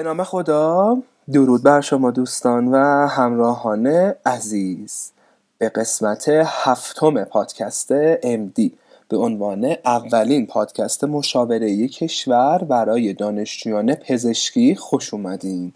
به 0.00 0.04
نام 0.04 0.24
خدا 0.24 0.98
درود 1.32 1.62
بر 1.62 1.80
شما 1.80 2.10
دوستان 2.10 2.68
و 2.68 3.06
همراهان 3.06 3.86
عزیز. 4.26 5.10
به 5.58 5.68
قسمت 5.68 6.28
هفتم 6.44 7.24
پادکست 7.24 8.18
MD 8.20 8.70
به 9.08 9.16
عنوان 9.16 9.76
اولین 9.84 10.46
پادکست 10.46 11.04
مشاوره 11.04 11.88
کشور 11.88 12.58
برای 12.58 13.12
دانشجویان 13.12 13.94
پزشکی 13.94 14.74
خوش 14.74 15.14
اومدین. 15.14 15.72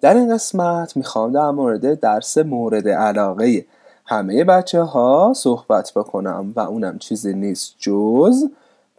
در 0.00 0.14
این 0.14 0.34
قسمت 0.34 0.96
می‌خوام 0.96 1.32
در 1.32 1.50
مورد 1.50 2.00
درس 2.00 2.38
مورد 2.38 2.88
علاقه 2.88 3.66
همه 4.04 4.44
بچه 4.44 4.82
ها 4.82 5.32
صحبت 5.36 5.92
بکنم 5.96 6.52
و 6.56 6.60
اونم 6.60 6.98
چیزی 6.98 7.34
نیست 7.34 7.74
جز 7.78 8.44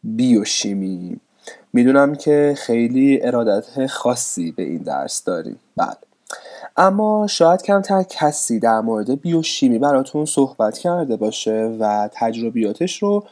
بیوشیمی. 0.04 1.20
می‌دونم 1.74 2.16
که 2.16 2.54
خیلی 2.58 3.20
ارادت 3.24 3.88
خاصی 3.88 4.52
به 4.52 4.64
این 4.64 4.78
درس 4.78 5.24
داریم. 5.24 5.60
بله. 5.78 5.94
اما 6.78 7.28
شاید 7.28 7.62
کمتر 7.62 8.04
کسی 8.04 8.60
در 8.60 8.82
مورد 8.82 9.22
بیوشیمی 9.22 9.80
براتون 9.80 10.26
صحبت 10.26 10.78
کرده 10.78 11.16
باشه 11.16 11.78
و 11.80 12.10
تجربیاتش 12.14 13.04
رو 13.04 13.24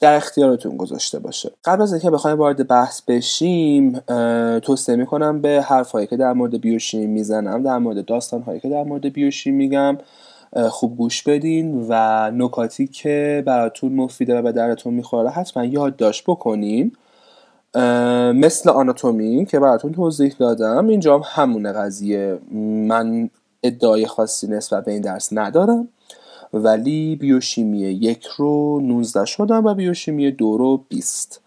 در 0.00 0.16
اختیارتون 0.16 0.76
گذاشته 0.76 1.18
باشه. 1.18 1.50
قبل 1.64 1.82
از 1.82 1.92
اینکه 1.92 2.10
بخوایم 2.10 2.38
وارد 2.38 2.68
بحث 2.68 3.02
بشیم 3.02 3.98
توصیه 4.58 4.96
می‌کنم 4.96 5.40
به 5.40 5.64
حرفهایی 5.68 6.06
که 6.06 6.16
در 6.16 6.32
مورد 6.32 6.60
بیوشیمی 6.60 7.06
می‌زنم 7.06 7.62
در 7.62 7.78
مورد 7.78 8.04
داستانهایی 8.04 8.60
که 8.60 8.68
در 8.68 8.82
مورد 8.82 9.06
بیوشیمی 9.06 9.56
میگم 9.56 9.98
خوب 10.68 10.96
گوش 10.96 11.22
بدین 11.22 11.86
و 11.88 11.94
نکاتی 12.30 12.86
که 12.86 13.42
براتون 13.46 13.92
مفیده 13.92 14.38
و 14.38 14.42
به 14.42 14.52
درتون 14.52 14.94
می‌خوره 14.94 15.30
حتما 15.30 15.64
یادداشت 15.64 16.24
بکنین. 16.26 16.92
مثل 18.34 18.70
آناتومی 18.70 19.46
که 19.46 19.60
براتون 19.60 19.92
توضیح 19.92 20.34
دادم 20.38 20.88
اینجا 20.88 21.18
هم 21.18 21.22
همونه 21.24 21.72
قضیه. 21.72 22.38
من 22.88 23.30
ادعای 23.62 24.06
خاصی 24.06 24.46
نسبت 24.46 24.84
به 24.84 24.92
این 24.92 25.00
درس 25.00 25.28
ندارم 25.32 25.88
ولی 26.52 27.16
بیوشیمی 27.16 27.78
یک 27.78 28.26
رو 28.36 28.80
19 28.80 29.24
شدم 29.24 29.64
و 29.64 29.74
بیوشیمی 29.74 30.30
دو 30.30 30.56
رو 30.56 30.84
20 30.88 31.40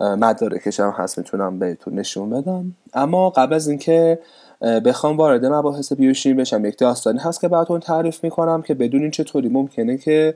مدارکش 0.00 0.80
هم 0.80 0.90
هست 0.90 1.18
می‌تونم 1.18 1.58
بهتون 1.58 1.94
نشون 1.94 2.30
بدم. 2.30 2.74
اما 2.94 3.30
قبل 3.30 3.54
از 3.54 3.68
اینکه 3.68 4.18
بخوام 4.60 5.16
وارد 5.16 5.46
مباحث 5.46 5.92
بیوشیمی 5.92 6.34
بشم 6.34 6.64
یک 6.64 6.78
داستانی 6.78 7.18
هست 7.18 7.40
که 7.40 7.48
براتون 7.48 7.80
تعریف 7.80 8.24
می‌کنم 8.24 8.62
که 8.62 8.74
بدون 8.74 9.10
چطوری. 9.10 9.48
ممکنه 9.48 9.98
که 9.98 10.34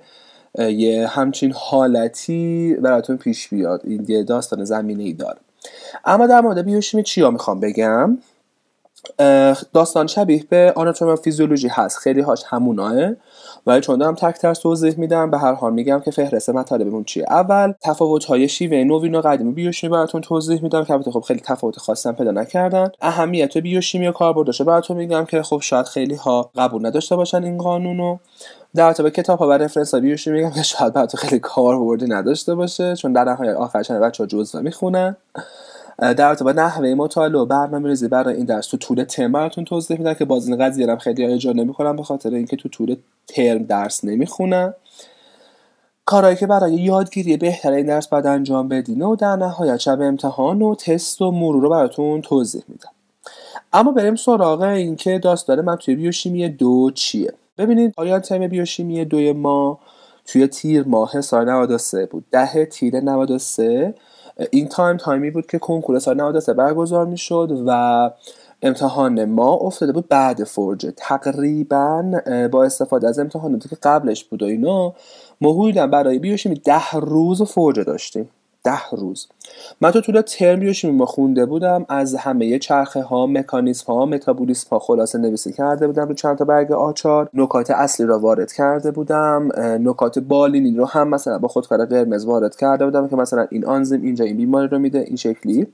یه 0.59 1.07
همچین 1.07 1.53
حالتی 1.57 2.75
براتون 2.83 3.17
پیش 3.17 3.49
بیاد. 3.49 3.81
این 3.85 4.05
یه 4.09 4.23
داستان 4.23 4.65
زمینه 4.65 5.03
ای 5.03 5.13
داره. 5.13 5.39
اما 6.05 6.27
در 6.27 6.41
مورد 6.41 6.65
بیوشیمی 6.65 7.03
چیا 7.03 7.31
می‌خوام 7.31 7.61
بگم؟ 7.61 8.19
داستان 9.73 10.07
شبیه 10.07 10.45
به 10.49 10.73
آناتومی 10.77 11.17
فیزیولوژی 11.17 11.69
هست. 11.69 11.99
خیلی 11.99 12.21
هاش 12.21 12.43
هموناه 12.47 13.13
ولی 13.67 13.81
چون 13.81 13.99
دارم 13.99 14.15
تک 14.15 14.39
ترس 14.39 14.59
توضیح 14.59 14.95
میدم 14.99 15.31
به 15.31 15.39
هر 15.39 15.53
حال 15.53 15.73
میگم 15.73 16.01
که 16.01 16.11
فهرست 16.11 16.51
مطالبمون 16.51 17.05
چیه. 17.05 17.25
اول 17.31 17.73
تفاوت 17.83 18.25
های 18.25 18.49
شیوه 18.49 18.85
نوین 18.85 19.15
و 19.15 19.21
قدیمی 19.21 19.53
بیوشیمی 19.53 19.93
براتون 19.93 20.21
توضیح 20.21 20.63
میدم 20.63 20.85
که 20.85 20.93
البته 20.93 21.11
خب 21.11 21.21
خیلی 21.21 21.41
تفاوت 21.41 21.79
خاصی 21.79 22.13
پیدا 22.13 22.31
نکردن. 22.31 22.89
اهمیت 23.01 23.59
بیوشیمی 23.59 24.09
و 24.09 24.13
کاربردش 24.13 24.63
براتون 24.63 24.97
میگم 24.97 25.25
که 25.25 25.43
خب 25.43 25.61
شاید 25.63 25.87
خیلی 25.87 26.15
ها 26.15 26.51
قبول 26.57 26.87
نداشته 26.87 27.17
باشن 27.17 27.45
این 27.45 27.59
قانونو. 27.59 28.17
در 28.75 28.93
به 28.93 29.11
کتاب 29.11 29.39
ها 29.39 29.49
و 29.49 29.53
رفرنس 29.53 29.95
ها 29.95 30.01
میگم 30.01 30.51
که 30.51 30.63
شاید 30.63 30.93
براتون 30.93 31.21
خیلی 31.21 31.39
کاربردی 31.39 32.07
نداشته 32.07 32.55
باشه 32.55 32.97
چون 32.97 33.13
در 33.13 33.25
نهایت 33.25 33.57
آخرش 33.57 33.91
بچه‌ها 33.91 34.27
جزوه 34.27 34.61
می‌خونن. 34.61 35.17
در 35.99 36.35
با 36.35 36.53
نحوه 36.53 36.95
مطالعه 36.95 37.41
و 37.41 37.47
برنامه 37.47 37.89
ریزی 37.89 38.09
برای 38.09 38.37
این 38.37 38.47
درس 38.47 38.67
تو 38.67 38.77
طول 38.77 39.05
ترم 39.05 39.33
براتون 39.33 39.65
توضیح 39.65 39.99
میدن 39.99 40.15
که 40.15 40.25
باز 40.25 40.49
این 40.49 40.65
قضیه 40.65 40.91
هم 40.91 40.99
خیلی 40.99 41.25
اجرا 41.25 41.53
نمی‌کنم 41.53 41.97
به 41.97 42.03
خاطر 42.03 42.31
اینکه 42.31 42.57
تو 42.57 42.69
طول 42.69 42.97
ترم 43.27 43.63
درس 43.63 44.05
نمی‌خونن. 44.05 44.75
کارهایی 46.05 46.37
که 46.37 46.47
برای 46.47 46.75
یادگیری 46.75 47.37
بهتر 47.37 47.73
این 47.73 47.87
درس 47.87 48.09
باید 48.09 48.27
انجام 48.27 48.69
بدین 48.69 49.03
و 49.03 49.17
در 49.17 49.37
نهایت 49.37 49.77
شب 49.77 50.01
امتحان 50.01 50.63
و 50.63 50.75
تست 50.75 51.23
و 51.23 51.31
مرور 51.31 51.63
رو 51.63 51.69
براتون 51.69 52.23
توضیح 52.23 52.63
میدم. 52.69 52.91
اما 53.73 53.93
بریم 53.93 54.17
سراغ 54.17 54.61
اینکه 54.61 55.19
داستان 55.19 55.61
من 55.61 55.77
توی 55.77 55.95
بیوشیمی 55.95 56.49
دو 56.49 56.91
چیه. 56.95 57.33
ببینید 57.59 57.95
آیا 57.97 58.21
ترم 58.21 58.49
بیوشیمی 58.49 59.05
دوی 59.05 59.33
ما 59.33 59.81
توی 60.25 60.47
تیر 60.47 60.85
ماه 60.85 61.21
سال 61.21 61.51
93 61.51 62.07
بود. 62.07 62.25
ده 62.31 62.67
تیر 62.67 63.01
93 63.01 63.95
این 64.51 64.69
time 64.69 64.97
time 64.97 65.24
ی 65.24 65.31
بود 65.31 65.47
که 65.47 65.59
کنکور 65.59 65.99
سال 65.99 66.17
93 66.17 66.53
برگزار 66.53 67.07
می‌شد 67.07 67.63
و 67.67 68.11
امتحان 68.63 69.25
ما 69.25 69.53
افتاده 69.55 69.93
بود 69.93 70.09
بعد 70.09 70.45
فرجه. 70.45 70.91
تقریبا 70.97 72.21
با 72.53 72.65
استفاده 72.65 73.09
از 73.09 73.19
امتحاناتی 73.19 73.69
که 73.69 73.77
قبلش 73.83 74.25
بود 74.25 74.43
و 74.43 74.47
اینا 74.47 74.95
ما 75.41 75.73
برای 75.87 76.19
بیوشیمی 76.19 76.55
ده 76.55 76.91
روز 76.93 77.43
فرجه 77.43 77.85
داشتیم. 77.85 78.29
ده 78.65 78.91
روز. 78.93 79.29
من 79.81 79.91
تو 79.91 80.01
طول 80.01 80.21
ترم 80.21 80.91
ما 80.91 81.07
خونده 81.07 81.47
بودم 81.47 81.87
از 81.89 82.15
همه 82.15 82.59
چرخه 82.59 83.03
ها 83.03 83.27
مکانیسم 83.27 83.93
ها 83.93 84.07
متابولیسم 84.07 84.69
ها 84.71 84.79
خلاصه 84.79 85.19
نویسی 85.19 85.53
کرده 85.53 85.87
بودم 85.87 86.09
رو 86.09 86.15
چند 86.15 86.39
تا 86.39 86.45
برگ 86.45 86.73
آچهار. 86.73 87.31
نکات 87.35 87.71
اصلی 87.71 88.07
را 88.07 88.19
وارد 88.19 88.53
کرده 88.53 88.91
بودم 88.91 89.49
نکات 89.59 90.19
بالینی 90.19 90.77
رو 90.77 90.85
هم 90.85 91.09
مثلا 91.09 91.39
با 91.39 91.49
خودکار 91.49 91.85
قرمز 91.85 92.25
وارد 92.25 92.57
کرده 92.57 92.85
بودم 92.85 93.09
که 93.09 93.17
مثلا 93.17 93.47
این 93.51 93.67
آنزیم 93.67 94.03
اینجا 94.03 94.25
این 94.25 94.37
بیماری 94.37 94.69
رو 94.69 94.79
میده 94.79 94.99
این 94.99 95.17
شکلی. 95.17 95.67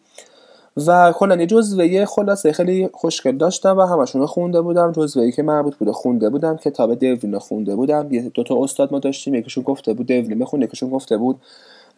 و 0.86 1.12
کلا 1.12 1.36
یه 1.36 1.46
جزوه 1.46 2.04
خلاصه 2.04 2.52
خیلی 2.52 2.88
خوشگل 2.92 3.36
داشتم 3.36 3.78
و 3.78 3.80
همشون 3.80 4.20
رو 4.20 4.26
خونده 4.26 4.60
بودم. 4.60 4.92
جزوه 4.92 5.30
که 5.30 5.42
مربوط 5.42 5.76
بوده 5.76 5.92
خونده 5.92 6.30
بودم 6.30 6.56
کتاب 6.56 6.94
دیولین 6.94 7.32
رو 7.32 7.38
خونده 7.38 7.76
بودم. 7.76 8.08
یه 8.10 8.22
دو 8.34 8.42
تا 8.42 8.62
استاد 8.62 8.92
ما 8.92 8.98
داشتیم 8.98 9.34
یکیشون 9.34 9.64
گفته 9.64 9.94
بود 9.94 10.06
دیولین 10.06 10.38
بخون 10.38 10.62
یکیشون 10.62 10.90
گفته 10.90 11.16
بود 11.16 11.40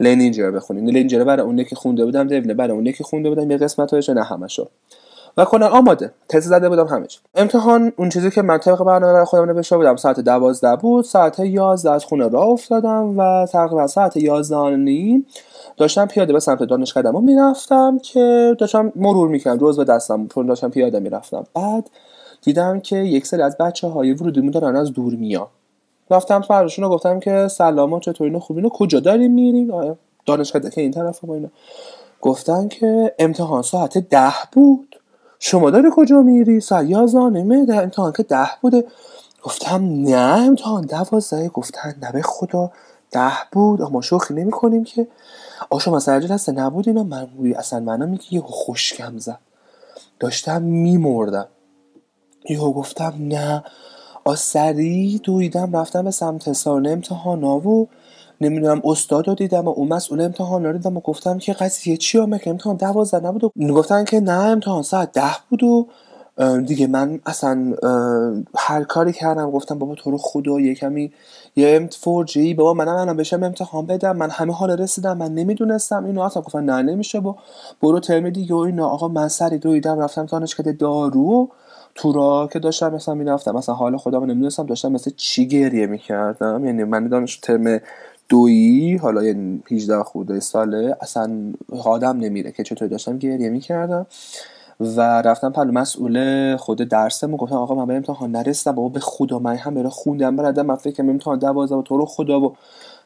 لینینجر 0.01 0.51
بخونیم. 0.51 0.87
لینینجر 0.87 1.25
برای 1.25 1.47
اونه 1.47 1.65
که 1.65 1.77
خونده 1.77 2.05
بودم 2.05 2.29
دیولین 2.29 2.57
برای 2.57 2.77
اونه 2.77 2.93
که 2.93 3.05
خونده 3.05 3.29
بودم 3.29 3.51
یه 3.51 3.57
قسمت 3.57 3.91
هایش 3.91 4.09
نه 4.09 4.23
همشو. 4.23 4.69
و 5.37 5.45
کلا 5.45 5.69
آماده. 5.69 6.13
تست 6.29 6.49
زده 6.49 6.69
بودم 6.69 6.87
همه 6.87 7.07
امتحان 7.35 7.93
اون 7.97 8.09
چیزی 8.09 8.31
که 8.31 8.43
من 8.43 8.59
طبق 8.59 8.85
برنامه 8.85 9.13
برای 9.13 9.25
خودم 9.25 9.45
نوشته 9.45 9.77
بودم 9.77 9.97
ساعت 9.97 10.21
12 10.21 10.77
بود 10.77 11.05
ساعت 11.05 11.41
11 11.41 11.91
از 11.91 12.05
خونه 12.05 12.29
راه 12.29 12.47
افتادم 12.47 13.19
و 13.19 13.47
تقریبا 13.53 13.87
ساعت 13.87 14.17
11 14.17 14.77
نیم 14.77 15.27
داشتم 15.77 16.07
پیاده 16.07 16.33
به 16.33 16.41
سمت 16.41 16.63
دانشکدم 16.63 17.17
و 17.17 17.21
می‌رفتم 17.21 17.99
که 17.99 18.57
داشتم 18.59 18.93
مرور 18.97 19.29
می‌کردم 19.29 19.59
روز 19.59 19.77
به 19.77 19.85
دستم 19.85 20.27
داشتم 20.27 20.71
پیاده 20.71 21.01
می‌رفتم. 21.01 21.45
بعد 21.55 21.91
دیدم 22.43 22.81
که 22.81 22.97
یک 22.97 23.27
سری 23.27 23.43
از 23.43 23.57
بچه 23.57 23.89
های 23.89 24.13
ورودی 24.13 24.51
دارن 24.51 24.77
از 24.77 24.93
دور 24.93 25.15
میان. 25.15 25.47
رفتم 26.11 26.41
فرشون 26.41 26.85
رو 26.85 26.91
گفتم 26.91 27.21
که 27.21 27.49
سلام 27.49 28.01
چطوری 28.01 28.39
خوبی 28.39 28.61
اینو 28.61 28.69
کجا 28.69 29.01
داریم 29.01 29.33
میریم؟ 29.33 29.97
دانشکده 30.27 30.71
که 30.71 30.81
این 30.81 30.91
طرف 30.91 31.25
ما 31.25 31.35
اینا. 31.35 31.49
گفتن 32.21 32.69
که 32.69 33.15
امتحان 33.19 33.63
ساعت 33.63 33.99
ده 33.99 34.33
بود. 34.53 35.01
شما 35.39 35.71
داری 35.71 35.89
کجا 35.93 36.23
میری؟ 36.23 36.63
یازده 36.85 37.29
نیمه 37.29 37.67
امتحان 37.75 38.13
که 38.13 38.23
ده 38.23 38.49
بوده. 38.61 38.85
گفتم 39.43 39.85
نه 39.85 40.47
امتحان 40.47 40.83
دوازده. 40.83 41.49
گفتن 41.49 41.95
نه 42.03 42.13
به 42.13 42.23
خدا 42.23 42.71
ده 43.11 43.33
بود. 43.53 43.83
اما 43.83 44.01
شوخی 44.01 44.35
نمی 44.35 44.51
کنیم 44.51 44.85
که. 44.85 45.09
آ 45.71 45.79
شما 45.79 45.99
سرجل 46.01 46.29
هسته 46.29 46.53
نبود 46.53 46.89
اینا؟ 46.89 47.03
من 47.03 47.29
اصلا 47.57 47.81
منو 47.81 48.07
میگه 48.07 48.35
یه 48.35 48.41
خوشکم 48.41 49.19
زد. 49.19 49.39
داشتم 50.21 50.63
میمردم. 50.63 51.49
یهو 52.49 52.73
گفتم 52.73 53.15
نه. 53.19 53.65
آسری 54.29 55.21
دویدم 55.25 55.77
رفتم 55.77 56.03
به 56.05 56.11
سمت 56.11 56.53
سالن 56.53 56.93
امتحانا 56.93 57.69
و 57.69 57.89
نمی‌دونم 58.41 58.81
استاد 58.85 59.29
رو 59.29 59.35
دیدم 59.35 59.65
و 59.65 59.69
اون 59.69 59.89
مسئول 59.89 60.21
امتحان 60.21 60.65
رو 60.65 60.73
دیدم 60.73 60.97
و 60.97 61.01
گفتم 61.01 61.39
که 61.39 61.53
قضیه 61.53 61.97
چی 61.97 62.19
هم 62.19 62.39
که 62.39 62.51
امتحان 62.51 62.77
دوازده 62.77 63.27
نبود؟ 63.27 63.45
و 63.45 63.51
گفتن 63.75 64.05
که 64.05 64.21
نه 64.21 64.33
امتحان 64.33 64.83
ساعت 64.83 65.13
ده 65.13 65.31
بود 65.51 65.63
و 65.63 65.87
دیگه 66.67 66.87
من 66.87 67.21
اصلا 67.27 67.75
هر 68.59 68.85
کاری 68.85 69.13
کردم 69.13 69.51
گفتم 69.51 69.79
بابا 69.79 69.95
تو 69.95 70.11
رو 70.11 70.19
خدا 70.19 70.61
یه 70.61 70.75
کمی 70.75 71.13
یه 71.57 71.89
فرجی 71.93 72.55
بابا 72.55 72.75
منم 72.75 72.97
الان 72.97 73.17
بشم 73.17 73.43
امتحان 73.43 73.87
بدم. 73.87 74.17
من 74.17 74.31
همه 74.31 74.53
حال 74.53 74.71
رسیدم 74.71 75.17
من 75.17 75.35
نمی‌دونستم 75.35 76.05
اینو. 76.05 76.21
اصلا 76.21 76.43
گفتن 76.43 76.65
نه 76.65 76.83
نمیشه. 76.83 77.21
با 77.21 77.37
برو 77.83 78.01
ترم 78.01 78.31
دیگه 78.31 78.55
و 78.55 78.59
اینا. 78.59 78.89
آقا 78.89 79.09
من 79.09 79.29
سری 79.29 79.59
دویدم 79.59 80.01
رفتم 80.01 80.27
دانشکده 80.27 80.73
دارو. 80.73 81.49
تو 82.01 82.13
را 82.13 82.49
که 82.53 82.59
داشتم 82.59 82.95
مثلا 82.95 83.15
می‌رفتم 83.15 83.53
مثلا 83.53 83.75
حال 83.75 83.97
خودم 83.97 84.25
نمی‌دونستم 84.25 84.67
داشتم 84.67 84.93
مثل 84.93 85.11
چی 85.17 85.49
گریه 85.49 85.87
می‌کردم. 85.87 86.65
یعنی 86.65 86.85
من 86.85 87.09
دانش 87.09 87.37
ترم 87.37 87.81
دویی 88.29 88.97
حالا 88.97 89.25
یعنی 89.25 89.63
18 89.71 90.03
خورده 90.03 90.41
ساله 90.41 90.97
اصلا 91.01 91.53
آدم 91.85 92.17
نمیره 92.19 92.53
که 92.53 92.63
چطور 92.63 92.89
داشتم 92.89 93.19
گریه 93.19 93.51
می‌کردم. 93.51 94.07
و 94.81 95.01
رفتم 95.01 95.53
پلو 95.53 95.73
مسئول 95.73 96.57
خود 96.57 96.79
درسم 96.79 97.35
و 97.35 97.37
گفتم 97.37 97.57
آقا 97.57 97.75
من 97.75 97.87
به 97.87 97.95
امتحان 97.95 98.31
نرسیدم. 98.31 98.75
بابا 98.75 98.89
به 98.89 99.01
خدا 99.01 99.39
من 99.39 99.57
هم 99.57 99.75
بره 99.75 99.89
خوندم 99.89 100.37
بردم 100.37 100.67
من 100.67 100.77
فکر 100.77 101.03
امتحان 101.03 101.39
دوازده 101.39 101.75
و 101.75 101.83
تو 101.83 101.97
رو 101.97 102.07
خدا 102.07 102.41
و 102.41 102.57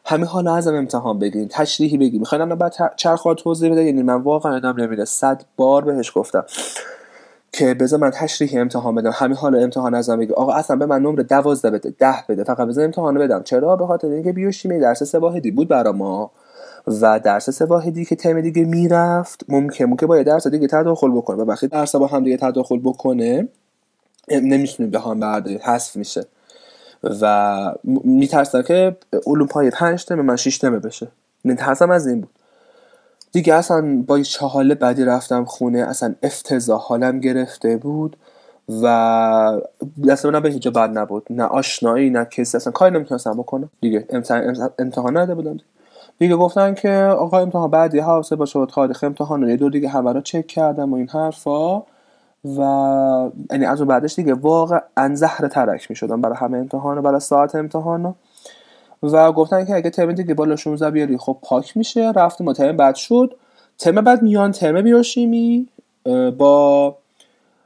همه 0.05 0.27
حال 0.27 0.49
ازم 0.49 0.75
امتحان 0.75 1.19
بگیرین 1.19 1.49
تشریحی 1.49 1.99
بگی 1.99 2.19
می‌خواین 2.19 2.55
بعد 2.55 2.75
چرخوار 2.97 3.35
توضیح 3.35 3.73
بده 3.73 3.85
یعنی 3.85 4.03
من 4.03 4.23
واقعا 4.23 4.57
ادم 4.57 4.81
نمیره. 4.81 5.05
صد 5.05 5.43
بار 5.57 5.85
بهش 5.85 6.13
گفتم. 6.15 6.45
که 7.53 7.75
بذار 7.75 8.01
من 8.01 8.11
تشریح 8.11 8.61
امتحان 8.61 8.95
بدم. 8.95 9.11
همین 9.15 9.37
حالا 9.37 9.59
امتحان 9.59 9.95
ازم 9.95 10.17
بگه 10.17 10.35
آقا 10.35 10.53
اصلا 10.53 10.77
به 10.77 10.87
من 10.87 11.03
نمره 11.03 11.23
دوازده 11.23 11.71
بده 11.71 11.91
ده 11.91 12.25
بده. 12.29 12.45
فقط 12.45 12.69
بذار 12.69 12.85
امتحان 12.85 13.19
بدم. 13.19 13.43
چرا؟ 13.43 13.77
به 13.77 13.87
خاطر 13.87 14.09
اینکه 14.09 14.33
بیوشیمی 14.33 14.81
درس 14.81 15.03
سه 15.03 15.19
بود 15.19 15.69
برا 15.69 15.93
ما. 15.93 16.31
و 16.87 17.21
درس 17.21 17.51
سه 17.51 17.65
واحدی 17.65 18.05
که 18.05 18.17
تم 18.17 18.41
دیگه 18.41 18.65
می‌رفت 18.65 19.45
ممکن 19.49 19.85
ممکن 19.85 20.07
باید 20.07 20.27
درس 20.27 20.47
دیگه 20.47 20.67
تداخل 20.67 21.11
بکنه. 21.11 21.43
و 21.43 21.47
وقتی 21.47 21.69
درس 21.69 21.95
با 21.95 22.07
هم 22.07 22.25
دیگه 22.25 22.37
تداخل 22.37 22.79
بکنه 22.79 23.49
نمی‌تونه 24.31 24.89
به 24.89 25.01
هم 25.01 25.21
برده 25.21 25.61
حذف 25.65 25.97
میشه. 25.97 26.27
و 27.21 27.75
میترسن 28.05 28.63
که 28.63 28.97
علوم 29.27 29.47
پای 29.47 29.71
پنج 29.71 30.05
تمه 30.05 30.23
من 30.23 30.37
شیش 30.37 30.59
تمه 30.59 30.79
بشه. 30.79 31.09
ترسم 31.59 31.91
از 31.91 32.07
این 32.07 32.21
بود. 32.21 32.31
دیگه 33.33 33.55
اصلا 33.55 34.05
با 34.07 34.21
چه 34.23 34.47
حال 34.47 34.75
بعدی 34.75 35.05
رفتم 35.05 35.45
خونه 35.45 35.79
اصلا 35.79 36.15
افتضاح 36.23 36.81
حالم 36.81 37.21
گرفته 37.21 37.77
بود 37.77 38.17
و 38.83 38.87
اصلا 40.09 40.31
من 40.31 40.41
به 40.41 40.49
هیچ 40.49 40.69
بد 40.69 40.99
نبود. 40.99 41.27
نه 41.31 41.45
آشنایی 41.45 42.11
نه 42.11 42.25
کسی. 42.25 42.57
اصلا 42.57 42.73
کاری 42.73 42.95
نمی‌تونستم 42.95 43.35
بکنم. 43.35 43.71
دیگه 43.81 44.07
امتحان 44.79 45.17
نده 45.17 45.35
بودم. 45.35 45.57
دیگه 46.19 46.37
گفتن 46.37 46.75
که 46.75 46.93
آقا 47.19 47.39
امتحان 47.39 47.71
بعدی 47.71 47.99
حواسه 47.99 48.37
باشه 48.37 48.59
و 48.59 48.67
تاریخ 48.67 49.05
امتحان 49.05 49.49
یه 49.49 49.57
دو 49.57 49.71
دیگه 49.71 49.89
همه 49.89 50.13
رو 50.13 50.21
چک 50.21 50.47
کردم 50.47 50.93
و 50.93 50.97
این 50.97 51.09
حرفا. 51.09 51.83
و 52.45 52.61
یعنی 53.51 53.65
از 53.67 53.81
اون 53.81 53.89
بعدش 53.89 54.15
دیگه 54.15 54.35
واقعا 54.35 55.15
زهر 55.15 55.49
ترک 55.49 55.91
می 55.91 55.97
شدم 55.97 56.21
برای 56.21 56.37
همه 56.37 56.59
امتحان 56.59 56.99
و 56.99 57.03
برای 57.03 57.21
ساعت 57.21 57.55
امتحان 57.55 58.15
و 59.03 59.33
گفتن 59.33 59.65
که 59.65 59.75
اگه 59.75 59.91
ترم 59.91 60.13
دیگه 60.13 60.35
بالا 60.35 60.57
16 60.57 60.91
بیاری 60.91 61.19
خب 61.19 61.39
پاک 61.43 61.77
میشه. 61.77 62.13
رفتیم 62.17 62.49
و 62.49 62.53
ترم 62.53 62.77
بعد 62.77 62.95
شد. 62.95 63.35
ترم 63.79 63.95
بعد 63.95 64.23
میان 64.23 64.53
ترم 64.53 64.83
بیوشیمی 64.83 65.69
با 66.39 66.97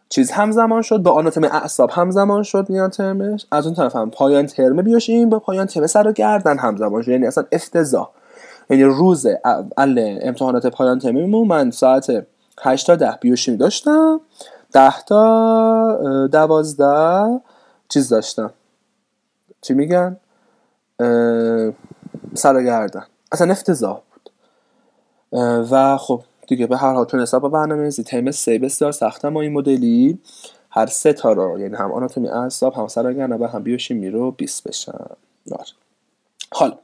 چیز 0.09 0.31
همزمان 0.31 0.83
شد 0.83 0.99
با 0.99 1.11
آناتومی 1.11 1.47
اعصاب 1.47 1.91
همزمان 1.91 2.43
شد 2.43 2.71
میان 2.71 2.91
ترمش. 2.91 3.47
از 3.50 3.67
اون 3.67 3.75
طرف 3.75 3.97
هم 3.97 4.11
پایان 4.11 4.47
ترم 4.47 4.83
بیوشیم 4.83 5.29
با 5.29 5.38
پایان 5.38 5.67
ترم 5.67 5.87
سر 5.87 6.09
و 6.09 6.12
گردن 6.12 6.59
همزمان 6.59 7.03
شد. 7.03 7.09
یعنی 7.09 7.27
اصلا 7.27 7.44
افتضاح. 7.53 8.09
یعنی 8.71 8.82
روز 8.82 9.27
اول 9.44 10.19
امتحانات 10.23 10.67
پایان 10.67 10.99
ترمیمون 10.99 11.49
من 11.49 11.71
ساعت 11.71 12.27
8 12.62 12.87
تا 12.87 12.97
10 12.97 13.19
بیوشیمی 13.21 13.56
داشتم. 13.56 14.21
10 14.73 15.00
تا 15.06 16.27
12 16.32 17.41
چیز 17.89 18.09
داشتم. 18.09 18.50
چی 19.62 19.75
میگن؟ 19.75 20.17
سر 22.34 22.88
اصلا 23.32 23.50
افتضاح 23.50 24.00
بود. 24.12 24.31
و 25.70 25.96
خب 25.96 26.22
دیگه 26.48 26.66
به 26.66 26.76
هر 26.76 26.93
حال 26.93 27.04
تونستم 27.04 27.38
با 27.38 27.48
برنامه 27.48 27.90
زی 27.90 28.02
تیم 28.02 28.31
سه 28.31 28.58
بسیار 28.58 28.93
سخته 28.93 29.28
ما 29.28 29.40
این 29.40 29.52
مدلی. 29.52 30.19
هر 30.70 30.87
سه 30.87 31.12
تا 31.12 31.32
رو 31.32 31.60
یعنی 31.60 31.75
هم 31.75 31.93
آناتومی 31.93 32.28
اعصاب 32.28 32.75
هم 32.75 32.88
سر 32.88 33.37
و 33.40 33.46
هم 33.46 33.62
بیوشیمی 33.62 34.10
رو 34.10 34.31
20 34.31 34.69
بشن. 34.69 35.06
حالا 36.52 36.78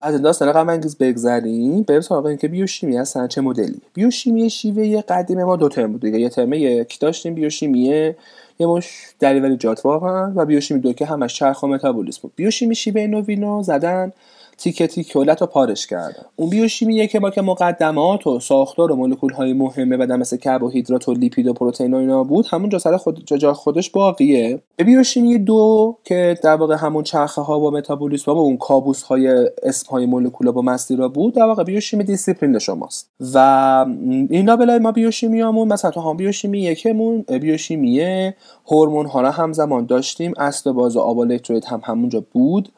از 0.00 0.14
این 0.14 0.22
داستان 0.22 0.52
غم 0.52 0.68
انگیز 0.68 0.96
بگذریم. 0.96 1.82
بریم 1.82 2.00
سراغ 2.00 2.26
اینکه 2.26 2.48
بیوشیمی 2.48 2.96
هستن 2.96 3.26
چه 3.26 3.40
مدلی. 3.40 3.80
بیوشیمی 3.94 4.50
شیوه 4.50 5.00
قدیم 5.00 5.44
ما 5.44 5.56
دو 5.56 5.68
ترم 5.68 5.92
بود 5.92 6.00
دیگه. 6.00 6.20
یه 6.20 6.28
ترم 6.28 6.52
یک 6.52 7.00
داشتیم 7.00 7.34
بیوشیمی 7.34 8.14
یه 8.58 8.66
مش 8.66 9.06
دریوری 9.18 9.56
جات 9.56 9.86
واقعا 9.86 10.32
و 10.36 10.46
بیوشیمی 10.46 10.80
دو 10.80 10.92
که 10.92 11.06
همش 11.06 11.34
چرخ 11.34 11.62
و 11.62 11.66
متابولیسم. 11.66 12.30
بیوشیمی 12.36 12.74
شیوه 12.74 13.06
نوینو 13.06 13.62
زدن 13.62 14.12
تیکه 14.58 14.86
تیکه 14.86 15.18
رو 15.18 15.46
پارش 15.46 15.86
کردن 15.86 16.22
اون 16.36 16.50
بیوشیمیه 16.50 17.06
که 17.06 17.20
با 17.20 17.30
که 17.30 17.42
مقدمات 17.42 18.26
و 18.26 18.40
ساختار 18.40 18.92
و 18.92 18.96
مولکول 18.96 19.32
های 19.32 19.52
مهمه 19.52 19.96
بدن 19.96 20.16
مثل 20.16 20.36
کربوهیدرات 20.36 21.08
و 21.08 21.14
لیپید 21.14 21.46
و 21.46 21.52
پروتئین 21.52 21.94
و 21.94 21.96
اینا 21.96 22.24
بود 22.24 22.46
همون 22.50 22.68
جا 22.68 22.78
سر 22.78 22.96
خود 22.96 23.24
جا 23.24 23.52
خودش 23.52 23.90
باقیه. 23.90 24.60
به 24.76 24.84
بیوشیمی 24.84 25.38
دو 25.38 25.96
که 26.04 26.38
در 26.42 26.54
واقع 26.54 26.76
همون 26.76 27.04
چرخه 27.04 27.42
ها 27.42 27.60
و 27.60 27.70
متابولیسم 27.70 28.32
و 28.32 28.38
اون 28.38 28.56
کابوس 28.56 29.02
های 29.02 29.48
اسم 29.62 29.90
های 29.90 30.06
مولکول 30.06 30.50
با 30.50 30.62
مسیرا 30.62 31.08
بود 31.08 31.34
در 31.34 31.42
واقع 31.42 31.64
بیوشیمی 31.64 32.04
دیسیپلین 32.04 32.58
شماست. 32.58 33.10
و 33.34 33.86
اینا 34.30 34.56
بلای 34.56 34.78
ما 34.78 34.92
بیوشیمیامون 34.92 35.68
مثلا 35.68 35.90
تو 35.90 36.00
هم 36.00 36.16
بیوشیمی 36.16 36.60
یکمون 36.60 37.22
بیوشیمی 37.22 38.32
هورمون 38.66 39.06
ها 39.06 39.30
همزمان 39.30 39.86
داشتیم 39.86 40.32
اصل 40.38 40.72
باز 40.72 40.96
و 40.96 41.00
آب 41.00 41.30
هم 41.68 41.80
همونجا 41.84 42.24
بود. 42.32 42.68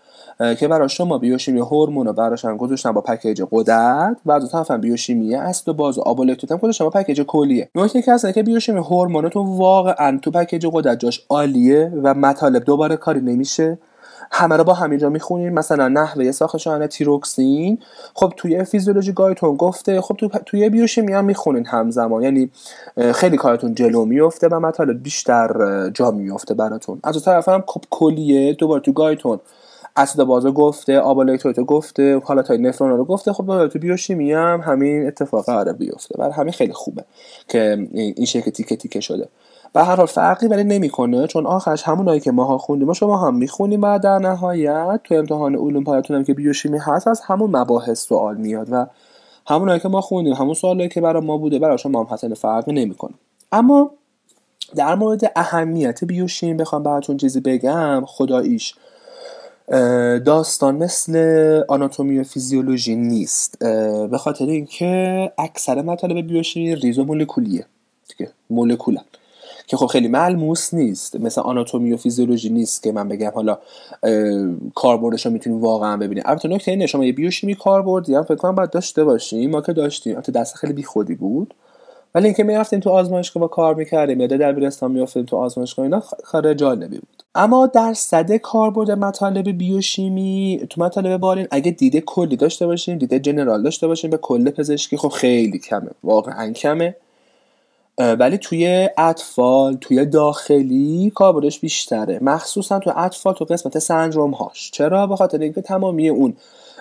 که 0.59 0.69
برای 0.69 0.89
شما 0.89 1.19
بیوشیمی 1.19 1.61
هورمون 1.61 2.07
رو 2.07 2.13
براش 2.13 2.45
هم 2.45 2.57
گذاشتن 2.57 2.93
با 2.93 3.01
پکیج 3.01 3.43
قدرت 3.51 4.17
و 4.27 4.33
از 4.33 4.51
طرف 4.51 4.71
هم 4.71 4.81
بیوشیمی 4.81 5.35
است 5.35 5.69
و 5.69 5.73
باز 5.73 5.99
آب 5.99 6.21
هم 6.21 6.57
گذاشتن 6.63 6.85
با 6.85 6.91
پکیج 6.91 7.23
کلیه. 7.23 7.69
نکته 7.75 8.03
که 8.03 8.13
هست 8.13 8.35
که 8.35 8.43
بیوشیمی 8.43 8.79
هورمونتون 8.79 9.47
واقعا 9.59 10.19
تو 10.23 10.31
پکیج 10.31 10.67
قدرت 10.73 10.99
جاش 10.99 11.27
عالیه 11.29 11.93
و 12.03 12.15
مطالب 12.15 12.65
دوباره 12.65 12.97
کاری 12.97 13.21
نمیشه. 13.21 13.79
همه 14.33 14.57
رو 14.57 14.65
با 14.65 14.75
همینجا 14.75 15.09
می‌خونین. 15.09 15.49
مثلا 15.49 15.89
نحوه 15.89 16.33
ساختشان 16.33 16.87
تیروکسین. 16.87 17.79
خب 18.15 18.33
توی 18.37 18.65
فیزیولوژی 18.65 19.13
گایتون 19.13 19.57
گفته 19.57 20.01
خب 20.01 20.17
تو 20.17 20.29
توی 20.47 20.69
بیوشیمی 20.69 21.13
هم 21.13 21.25
می‌خونین 21.25 21.67
همزمان. 21.67 22.23
یعنی 22.23 22.51
خیلی 23.15 23.37
کارتون 23.37 23.75
جلو 23.75 24.05
میفته 24.05 24.49
و 24.49 24.61
مطالب 24.61 25.03
بیشتر 25.03 25.51
جا 25.95 26.11
میفته 26.11 26.55
براتون. 26.55 27.01
از 27.05 27.25
طرف 27.25 27.49
هم 27.49 27.65
خب 27.67 27.81
کلیه 27.91 28.53
دوباره 28.53 28.83
تو 28.83 28.93
گایتون 28.93 29.41
اسید 29.97 30.23
بازا 30.25 30.53
گفته 30.53 30.99
آب 30.99 31.19
الکترولیت 31.19 31.61
گفته 31.61 32.19
حالا 32.19 32.43
تا 32.43 32.55
نفرون 32.55 32.91
رو 32.91 33.05
گفته. 33.05 33.33
خب 33.33 33.69
تو 33.69 33.79
بیوشیمی 33.79 34.33
هم 34.33 34.61
همین 34.65 35.07
اتفاق 35.07 35.45
قرار 35.45 35.73
بیفته. 35.73 36.19
برای 36.19 36.33
همین 36.33 36.53
خیلی 36.53 36.73
خوبه 36.73 37.05
که 37.49 37.89
این 37.93 38.27
شکل 38.27 38.51
تیکه 38.51 38.77
تیکه 38.77 39.01
شده. 39.01 39.29
به 39.73 39.85
هر 39.85 39.97
حال 39.97 40.07
فرقی 40.07 40.47
ولی 40.47 40.65
نمی‌کنه 40.65 41.27
چون 41.27 41.47
آخرش 41.47 41.83
همونایی 41.83 42.21
که 42.21 42.33
ماها 42.33 42.59
خوندیم 42.59 42.89
و 42.89 42.95
شما 42.95 43.17
هم 43.17 43.37
می‌خونیم 43.37 43.83
و 43.83 43.99
در 43.99 44.19
نهایت 44.19 45.01
تو 45.05 45.15
امتحان 45.15 45.55
علوم 45.55 45.85
پایتون 45.85 46.17
هم 46.17 46.25
که 46.25 46.35
بیوشیمی 46.35 46.79
هست 46.79 47.09
از 47.09 47.21
همون 47.21 47.57
مباحث 47.57 48.07
سوال 48.07 48.37
میاد 48.37 48.69
و 48.71 48.87
همونایی 49.47 49.81
که 49.81 49.89
ما 49.89 50.01
خوندیم 50.01 50.33
همون 50.33 50.55
سوالی 50.55 50.89
که 50.89 51.01
برای 51.01 51.23
ما 51.23 51.37
بوده 51.37 51.59
برای 51.59 51.79
شما 51.79 52.01
هم 52.01 52.07
حتی 52.11 52.35
فرقی 52.35 52.73
نمی‌کنه. 52.73 53.15
اما 53.53 53.91
در 54.77 54.95
مورد 54.95 55.33
اهمیت 55.37 56.05
بیوشیم 56.05 56.57
بخوام 56.57 56.83
براتون 56.83 57.17
چیزی 57.17 57.41
بگم 57.41 58.05
خداییش. 58.07 58.75
داستان 60.25 60.77
مثل 60.77 61.17
آناتومی 61.69 62.19
و 62.19 62.25
فیزیولوژی 62.25 62.97
نیست. 62.97 63.59
به 64.11 64.19
خاطر 64.19 64.47
اینکه 64.47 65.33
اکثر 65.39 65.83
مطالب 65.83 66.27
بیوشیمی 66.27 66.75
ریزو 66.75 67.05
مولکولیه. 67.05 67.67
دیگه 68.09 68.31
که 69.67 69.77
خب 69.77 69.87
خیلی 69.87 70.09
ملموس 70.09 70.75
نیست. 70.75 71.17
مثل 71.17 71.41
آناتومی 71.41 71.93
و 71.93 71.97
فیزیولوژی 71.97 72.51
نیست 72.51 72.83
که 72.83 72.93
من 72.93 73.09
بگم 73.09 73.31
حالا 73.35 73.59
کاربردش 74.75 75.27
رو 75.27 75.33
می‌تونیم 75.33 75.61
واقعا 75.61 75.97
ببینیم. 75.97 76.25
البته 76.27 76.49
نکته 76.49 76.71
اینه 76.71 76.87
شما 76.87 77.05
یه 77.05 77.13
بیوشیمی 77.13 77.55
کاربردی 77.55 78.15
هم 78.15 78.23
فکر 78.23 78.35
کنم 78.35 78.55
باید 78.55 78.71
داشته 78.71 79.05
باشیم. 79.05 79.51
ما 79.51 79.61
که 79.61 79.73
داشتیم. 79.73 80.15
البته 80.15 80.33
دست 80.33 80.55
خیلی 80.55 80.73
بیخودی 80.73 81.15
بود. 81.15 81.55
ولی 82.15 82.25
اینکه 82.25 82.45
می‌رفتیم 82.45 82.81
تو 82.81 82.91
آزمایشگاه 82.91 83.41
با 83.41 83.49
کار 83.49 83.75
می‌کردیم 83.75 84.21
یا 84.21 84.27
در 84.27 84.53
بیرستان 84.53 84.93
میافتیم 84.93 85.25
تو 85.25 85.37
آزمایشگاه 85.37 85.83
اینا 85.83 86.01
کار 86.01 86.55
جالبی 86.55 86.99
بود. 86.99 87.20
اما 87.35 87.67
در 87.67 87.95
صد 87.95 88.37
کاربرد 88.37 88.91
مطالب 88.91 89.49
بیوشیمی 89.49 90.67
تو 90.71 90.81
مطالب 90.81 91.21
بارین 91.21 91.47
اگه 91.51 91.71
دیده 91.71 92.01
کلی 92.01 92.37
داشته 92.37 92.67
باشیم 92.67 92.99
دیده 92.99 93.19
جنرال 93.19 93.63
داشته 93.63 93.87
باشیم 93.87 94.11
به 94.11 94.17
کل 94.17 94.51
پزشکی 94.51 94.97
خب 94.97 95.09
خیلی 95.09 95.59
کمه 95.59 95.91
واقعا 96.05 96.53
کمه. 96.53 96.97
ولی 97.99 98.39
توی 98.39 98.89
اطفال 98.99 99.75
توی 99.75 100.07
داخلی 100.07 101.13
کاربردش 101.15 101.61
بیشتره. 101.61 102.19
مخصوصا 102.23 102.79
تو 102.79 102.93
اطفال 102.97 103.35
تو 103.35 103.45
قسمت 103.45 103.79
سندروم 103.79 104.31
هاش 104.31 104.71
چرا؟ 104.71 105.07
به 105.07 105.17
خاطر 105.17 105.39
اینکه 105.39 105.61
تمامی 105.61 106.09
اون 106.09 106.37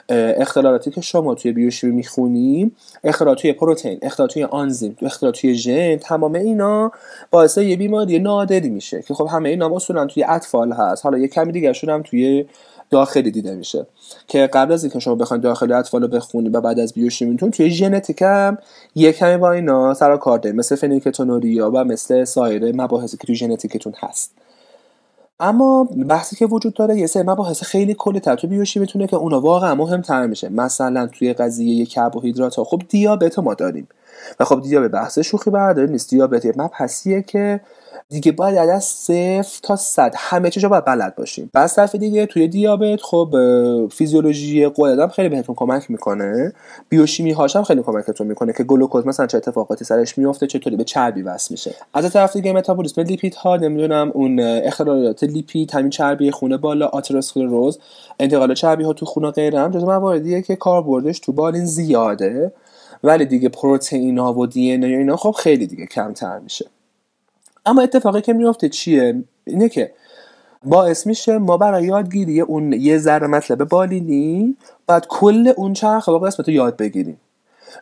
اختلالاتی 0.10 0.92
که 0.92 1.02
شما 1.02 1.36
توی 1.36 1.52
بیوشیمی 1.52 1.94
می‌خونیم 1.94 2.76
اختلال 3.04 3.36
توی 3.36 3.54
پروتئین 3.54 4.00
اختلال 4.02 4.30
توی 4.30 4.44
آنزیم 4.44 4.98
اختلال 5.02 5.32
توی 5.32 5.56
ژن 5.56 5.96
تمام 5.98 6.36
اینا 6.36 6.92
باعث 7.32 7.58
یه 7.58 7.78
بیماری 7.78 8.20
نادری 8.20 8.70
میشه 8.70 9.02
که 9.02 9.14
خب 9.14 9.28
همه 9.32 9.50
اینا 9.50 9.76
اصولا 9.76 10.06
توی 10.06 10.24
اطفال 10.24 10.72
هست. 10.72 11.04
حالا 11.04 11.18
یه 11.18 11.28
کمی 11.28 11.52
دیگه 11.52 11.74
هم 11.88 12.02
توی 12.02 12.46
داخلی 12.90 13.32
دیده 13.32 13.56
میشه 13.56 13.88
که 14.28 14.48
قبل 14.48 14.74
از 14.74 14.84
اینکه 14.84 15.00
شما 15.00 15.16
بخواید 15.16 15.44
داخلی 15.44 15.74
اطفال 15.74 16.02
رو 16.02 16.08
بخونید 16.08 16.56
و 16.56 16.62
بعد 16.62 16.80
از 16.80 16.94
بیوشیمیتون 16.94 17.52
توی 17.52 17.70
ژنتیک 17.72 18.22
هم 18.22 18.58
یه 18.96 19.12
کمی 19.12 19.38
با 19.38 19.52
اینا 19.52 19.94
سر 19.94 20.18
کار 20.18 20.52
مثل 20.52 20.76
فنیلکتونوریا 20.76 21.72
و 21.72 21.84
مثل 21.84 22.24
سایر 22.24 22.76
مباحثی 22.76 23.18
که 23.18 23.28
توی 23.28 23.36
ژنتیکتون 23.36 23.94
هست. 23.98 24.32
اما 25.40 25.84
بحثی 25.84 26.36
که 26.36 26.46
وجود 26.46 26.74
داره 26.74 26.98
یه 26.98 27.08
سری 27.08 27.24
مباحث 27.24 27.64
خیلی 27.64 27.94
کلی 27.94 28.20
تر 28.20 28.36
تو 28.36 28.48
بیوشی 28.48 28.80
می‌تونه 28.80 29.08
که 29.08 29.16
اونا 29.16 29.42
واقعا 29.42 29.76
مهمتر 29.76 30.28
میشه. 30.28 30.50
مثلا 30.50 31.08
توی 31.08 31.34
قضیه 31.34 31.86
کربوهیدرات 31.86 32.56
ها 32.56 32.64
خب 32.64 32.82
دیابت 32.90 33.40
ما 33.40 33.54
داریم. 33.54 33.88
و 34.40 34.46
خب 34.46 34.62
دیابت 34.62 34.92
بحث 34.92 35.20
شوخی 35.20 35.50
برداری 35.50 35.92
نیست. 35.92 36.10
دیابت 36.10 36.46
یه 36.46 36.54
مبحثیه 36.58 37.22
که 37.22 37.62
دیگه 38.10 38.32
باید 38.32 38.70
از 38.70 38.84
صفر 38.84 39.60
تا 39.64 39.76
صد. 39.76 40.14
همه 40.18 40.50
چیزا 40.50 40.70
باید 40.70 40.86
بلد 40.86 41.16
باشیم. 41.16 41.50
بس 41.54 41.76
طرف 41.76 41.96
دیگه 41.96 42.26
توی 42.26 42.48
دیابت 42.48 43.02
خب 43.02 43.36
فیزیولوژی 43.92 44.68
قول 44.68 45.08
خیلی 45.08 45.30
بهتون 45.30 45.56
کمک 45.56 45.92
می‌کنه. 45.92 46.54
بیوشیمی 46.90 47.32
هاش 47.32 47.56
هم 47.56 47.64
خیلی 47.64 47.84
کمکتون 47.84 48.28
می‌کنه 48.28 48.54
که 48.54 48.64
گلوکوز 48.64 49.08
مثلا 49.08 49.28
چه 49.28 49.38
اتفاقاتی 49.38 49.86
سرش 49.86 50.18
میفته 50.18 50.48
چطوری 50.48 50.76
به 50.76 50.84
چربی 50.84 51.22
وصل 51.22 51.48
میشه. 51.52 51.76
از 51.94 52.14
طرف 52.14 52.36
دیگه 52.36 52.54
متابولیسم 52.54 53.02
لیپید 53.02 53.36
ها 53.36 53.56
نمی‌دونم 53.56 54.12
اون 54.14 54.40
اختلالات 54.40 55.24
لیپید 55.24 55.72
همین 55.72 55.90
چربی 55.90 56.32
خونه 56.32 56.58
بالا 56.58 56.88
آتروسکلروز 56.88 57.80
انتقال 58.20 58.54
چربی 58.54 58.84
ها 58.84 58.94
تو 58.94 59.06
خون 59.06 59.32
غیره 59.32 59.60
هم 59.60 59.72
جزو 59.72 59.86
مواردیه 59.86 60.42
که 60.42 60.56
کاربردش 60.56 61.20
تو 61.20 61.32
بالین 61.32 61.66
زیاده. 61.66 62.52
ولی 63.04 63.26
دیگه 63.26 63.50
پروتئین 63.50 64.18
ها 64.18 64.34
و 64.34 64.48
دی 64.48 64.72
اینا 64.72 65.16
خب 65.16 65.32
خیلی 65.32 65.68
دیگه 65.68 65.86
کمتر 65.86 66.40
میشه. 66.40 66.66
اما 67.70 67.82
اتفاقی 67.82 68.22
که 68.22 68.34
میفته 68.34 68.70
چیه؟ 68.70 69.24
اینه 69.46 69.70
که 69.70 69.92
باعث 70.64 71.08
میشه 71.08 71.38
ما 71.38 71.58
برای 71.58 71.84
یادگیری 71.84 72.42
اون 72.42 72.74
یه 72.74 72.98
ذره 72.98 73.28
مطلب 73.28 73.64
بالینی 73.64 74.58
بعد 74.88 75.06
کل 75.08 75.54
اون 75.58 75.74
چرخ 75.74 76.10
با 76.10 76.20
قسمت 76.20 76.48
رو 76.48 76.54
یاد 76.54 76.78
بگیریم. 76.78 77.18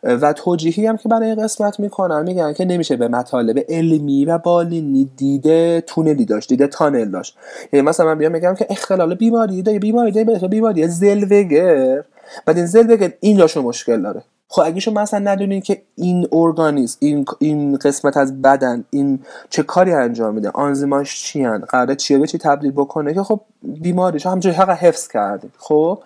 و 0.04 0.34
توجیهی 0.34 0.86
هم 0.86 0.98
که 0.98 1.10
برای 1.10 1.36
قسمت 1.36 1.80
می‌کنن 1.80 2.24
میگن 2.24 2.54
که 2.54 2.66
نمیشه 2.66 2.96
به 2.96 3.08
مطالب 3.08 3.66
علمی 3.70 4.26
و 4.26 4.38
بالینی 4.38 5.10
دیده 5.18 5.84
تونلی 5.88 6.26
داشت 6.26 6.50
دیده 6.50 6.68
تانل 6.68 7.12
داشت. 7.12 7.38
یعنی 7.74 7.88
مثلا 7.88 8.06
من 8.06 8.18
بیام 8.18 8.32
میگم 8.32 8.56
که 8.56 8.68
اختلال 8.70 9.16
بیماری 9.16 9.62
داره 9.62 9.80
بیماری 9.80 10.12
داره 10.12 10.48
بیماری 10.48 10.88
زلوگر. 10.88 12.04
بعد 12.46 12.58
این 12.58 12.66
زلوگر 12.66 13.14
این 13.20 13.44
مشکل 13.56 14.02
داره. 14.02 14.24
خب 14.50 14.62
اگه 14.66 14.80
شما 14.80 15.02
مثلا 15.02 15.20
ندونین 15.20 15.62
که 15.62 15.82
این 15.96 16.28
ارگانیسم 16.32 16.98
این 17.02 17.26
این 17.40 17.76
قسمت 17.78 18.18
از 18.18 18.42
بدن 18.42 18.84
این 18.90 19.20
چه 19.50 19.64
کاری 19.64 19.94
انجام 19.94 20.34
میده 20.34 20.50
آنزیماش 20.50 21.24
چی 21.24 21.44
هن 21.44 21.58
قراره 21.58 21.96
چیه؟ 21.96 22.18
به 22.18 22.28
چی 22.28 22.38
تبدیل 22.38 22.72
بکنه؟ 22.72 23.14
که 23.14 23.24
خب 23.24 23.42
بیماریش 23.64 24.26
همجوری 24.26 24.56
حق 24.56 24.70
حفظ 24.70 25.08
کردید 25.08 25.52
خب؟ 25.58 26.00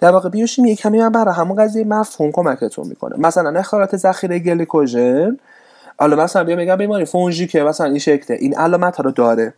در 0.00 0.10
واقع 0.10 0.28
بیوشیمی 0.28 0.76
کمی 0.76 0.98
من 0.98 1.12
برای 1.12 1.34
همون 1.34 1.56
قضیه 1.56 1.84
مفهوم 1.84 2.32
کمکتون 2.32 2.86
می‌کنه. 2.86 3.16
مثلا 3.18 3.58
اخراجات 3.58 3.96
ذخیره 3.96 4.38
گلیکوژن 4.38 5.36
حالا 5.98 6.16
مثلا 6.16 6.44
بیا 6.44 6.56
میگم 6.56 6.76
بیماری 6.76 7.04
فونژی 7.04 7.46
که 7.46 7.62
مثلا 7.62 7.86
این 7.86 7.98
شکله 7.98 8.36
این 8.40 8.58
علامت 8.58 8.96
ها 8.96 9.02
رو 9.02 9.10
داره. 9.10 9.54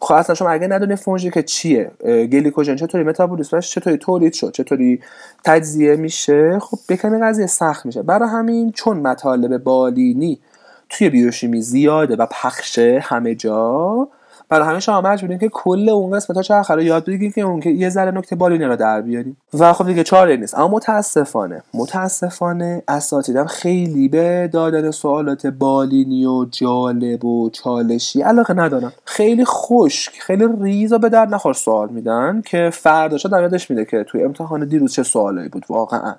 خب 0.00 0.14
اصلا 0.14 0.34
شما 0.34 0.50
اگه 0.50 0.66
ندونی 0.66 0.96
فونژی 0.96 1.30
که 1.30 1.42
چیه 1.42 1.90
گلیکوژن 2.04 2.76
چطوری 2.76 3.04
متابولیسمش 3.04 3.70
چطوری 3.70 3.96
تولید 3.96 4.32
شد 4.32 4.52
چطوری 4.52 5.00
تجزیه 5.44 5.96
میشه؟ 5.96 6.58
خب 6.58 6.78
بکنی 6.88 7.20
قضیه 7.22 7.46
سخت 7.46 7.86
میشه. 7.86 8.02
برای 8.02 8.28
همین 8.28 8.72
چون 8.72 8.96
مطالب 8.96 9.58
بالینی 9.58 10.40
توی 10.88 11.10
بیوشیمی 11.10 11.62
زیاده 11.62 12.16
و 12.16 12.26
پخشه 12.26 13.00
همه 13.02 13.34
جا 13.34 14.08
برای 14.48 14.68
همین 14.68 14.80
شما 14.80 15.00
مجبورین 15.00 15.38
که 15.38 15.48
کل 15.48 15.88
اون 15.88 16.16
قسمت 16.16 16.50
ها 16.50 16.74
رو 16.74 16.82
یاد 16.82 17.04
بگیرید 17.04 17.34
که 17.34 17.40
اون 17.40 17.60
که 17.60 17.70
یه 17.70 17.88
ذره 17.88 18.10
نکته 18.10 18.36
بالینه 18.36 18.66
رو 18.66 18.76
در 18.76 19.00
بیاریم. 19.00 19.36
و 19.54 19.72
خب 19.72 19.86
دیگه 19.86 20.04
چاره 20.04 20.36
نیست. 20.36 20.54
اما 20.54 20.68
متاسفانه 20.68 21.62
متاسفانه 21.74 22.82
اساتیدم 22.88 23.46
خیلی 23.46 24.08
به 24.08 24.50
دادن 24.52 24.90
سوالات 24.90 25.46
بالینی 25.46 26.26
و 26.26 26.44
جالب 26.44 27.24
و 27.24 27.50
چالشی 27.50 28.22
علاقه 28.22 28.54
ندارن. 28.54 28.92
خیلی 29.04 29.44
خشک 29.44 30.12
خیلی 30.20 30.48
ریز 30.60 30.92
و 30.92 30.98
به 30.98 31.08
در 31.08 31.26
نخور 31.26 31.54
سوال 31.54 31.88
میدن 31.88 32.42
که 32.46 32.70
فرداشا 32.72 33.28
در 33.28 33.42
یادش 33.42 33.70
میده 33.70 33.84
که 33.84 34.04
توی 34.04 34.24
امتحان 34.24 34.64
دیروز 34.64 34.92
چه 34.92 35.02
سوالایی 35.02 35.48
بود. 35.48 35.64
واقعا. 35.68 36.14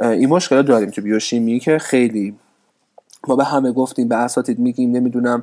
این 0.00 0.28
مشکل 0.28 0.62
داریم 0.62 0.90
تو 0.90 1.02
بیوشیمی 1.02 1.58
که 1.58 1.78
خیلی 1.78 2.34
ما 3.28 3.36
به 3.36 3.44
همه 3.44 3.72
گفتیم 3.72 4.08
به 4.08 4.16
اساتید 4.16 4.58
میگیم 4.58 4.92
نمی‌دونم 4.92 5.42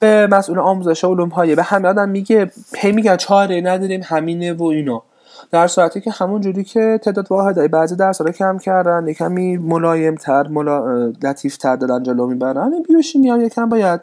به 0.00 0.26
مسئول 0.26 0.58
آموزش 0.58 1.04
علوم 1.04 1.28
های 1.28 1.54
به 1.54 1.62
همه 1.62 1.88
آدم 1.88 2.08
میگه 2.08 2.50
هی 2.76 2.92
میگن 2.92 3.16
چاره 3.16 3.60
نداریم 3.60 4.00
همینه 4.04 4.52
و 4.52 4.64
اینا. 4.64 5.02
در 5.50 5.66
صورتی 5.66 6.00
که 6.00 6.10
همون 6.10 6.40
جوری 6.40 6.64
که 6.64 7.00
تعداد 7.02 7.26
واحدهای 7.30 7.68
بعضی 7.68 7.96
درس 7.96 8.20
رو 8.20 8.30
کم 8.32 8.58
کردن 8.58 9.08
یکمی 9.08 9.56
ملایم 9.56 10.14
تر 10.14 10.48
ملا... 10.48 11.06
لطیف 11.22 11.56
تر 11.56 11.76
دادن 11.76 12.02
جلو 12.02 12.26
می‌برن. 12.26 12.72
این 12.72 12.82
بیوشیمی 12.82 13.28
هم 13.28 13.40
یکم 13.40 13.68
باید 13.68 14.00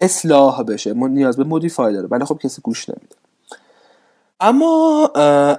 اصلاح 0.00 0.62
بشه 0.62 0.94
نیاز 0.94 1.36
به 1.36 1.44
مودیفای 1.44 1.92
داره 1.92 2.08
ولی 2.10 2.24
خب 2.24 2.38
کسی 2.42 2.62
گوش 2.62 2.88
نمیده. 2.88 3.16
اما 4.40 5.06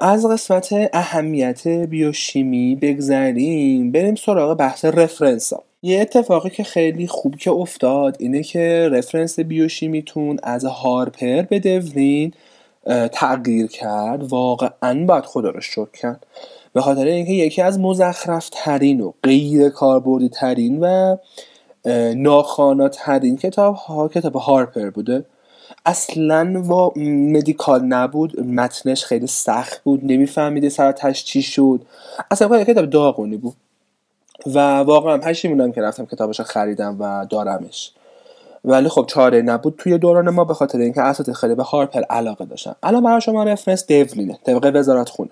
از 0.01 0.25
قسمت 0.25 0.69
اهمیت 0.93 1.67
بیوشیمی 1.67 2.75
بگذریم 2.75 3.91
بریم 3.91 4.15
سراغ 4.15 4.57
بحث 4.57 4.85
رفرنس 4.85 5.53
ها. 5.53 5.63
یه 5.81 6.01
اتفاقی 6.01 6.49
که 6.49 6.63
خیلی 6.63 7.07
خوب 7.07 7.35
که 7.35 7.51
افتاد 7.51 8.17
اینه 8.19 8.43
که 8.43 8.89
رفرنس 8.91 9.39
بیوشیمیتون 9.39 10.39
از 10.43 10.65
هارپر 10.65 11.41
به 11.41 11.59
دورین 11.59 12.33
تغییر 13.11 13.67
کرد. 13.67 14.23
واقعا 14.23 15.05
باید 15.05 15.25
خدا 15.25 15.49
رو 15.49 15.61
شکر 15.61 15.91
کرد. 16.01 16.25
به 16.73 16.81
خاطر 16.81 17.05
اینکه 17.05 17.33
یکی 17.33 17.61
از 17.61 17.79
مزخرف 17.79 18.49
ترین 18.51 19.01
و 19.01 19.11
غیر 19.23 19.69
کاربردی 19.69 20.29
ترین 20.29 20.79
و 20.79 21.17
ناخانا 22.15 22.89
ترین 22.89 23.37
کتاب 23.37 23.75
ها 23.75 24.07
کتاب 24.07 24.35
هارپر 24.35 24.89
بوده. 24.89 25.25
اصلا 25.85 26.63
و 26.63 26.99
مدیکال 26.99 27.81
نبود. 27.81 28.39
متنش 28.39 29.05
خیلی 29.05 29.27
سخت 29.27 29.83
بود. 29.83 29.99
نمیفهمیده 30.03 30.69
سراتش 30.69 31.23
چی 31.23 31.41
شد. 31.41 31.81
اصلا 32.31 32.63
کتاب 32.63 32.85
داغونی 32.85 33.37
بود. 33.37 33.55
و 34.45 34.59
واقعا 34.79 35.17
پشیمونم 35.17 35.71
که 35.71 35.81
رفتم 35.81 36.05
کتابش 36.05 36.41
خریدم 36.41 36.95
و 36.99 37.25
دارمش. 37.29 37.91
ولی 38.65 38.89
خب 38.89 39.05
چاره 39.07 39.41
نبود. 39.41 39.75
توی 39.77 39.97
دوران 39.97 40.29
ما 40.29 40.43
به 40.43 40.53
خاطر 40.53 40.77
اینکه 40.77 41.01
اساتید 41.01 41.33
خیلی 41.33 41.55
به 41.55 41.63
هارپر 41.63 42.01
علاقه 42.01 42.45
داشتن. 42.45 42.75
الان 42.83 43.03
برای 43.03 43.21
شما 43.21 43.43
رفرنس 43.43 43.87
دیولینه 43.87 44.39
طبق 44.43 44.71
وزارت 44.75 45.09
خونه. 45.09 45.29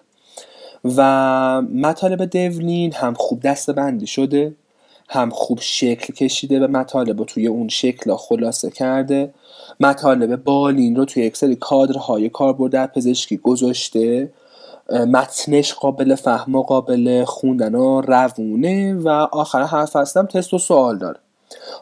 و 0.98 1.62
مطالب 1.62 2.26
دیولین 2.26 2.94
هم 2.94 3.14
خوب 3.14 3.42
دسته 3.42 3.74
بندی 3.74 4.08
شده 4.08 4.54
هم 5.10 5.30
خوب 5.30 5.60
شکل 5.62 6.14
کشیده 6.14 6.60
به 6.60 6.68
مطالب 6.68 7.20
و 7.20 7.26
توی 7.26 7.48
اون 7.48 7.68
شکل 7.68 8.16
خلاصه 8.16 8.72
کرده. 8.72 9.34
مطالب 9.80 10.44
بالین 10.44 10.96
رو 10.96 11.06
توی 11.06 11.32
سری 11.34 11.56
کادرهای 11.56 12.30
کاربرد 12.30 12.72
در 12.72 12.88
پزشکی 12.88 13.38
گذاشته. 13.38 14.30
متنش 14.90 15.74
قابل 15.74 16.16
فهم 16.16 16.56
و 16.56 16.62
قابل 16.64 17.24
خوندن 17.26 17.76
و 17.76 18.02
روونه 18.02 18.94
و 18.94 19.10
آخر 19.32 19.64
حرف 19.64 19.96
هستم 19.96 20.26
تست 20.26 20.54
و 20.54 20.58
سوال 20.58 20.98
داره. 20.98 21.20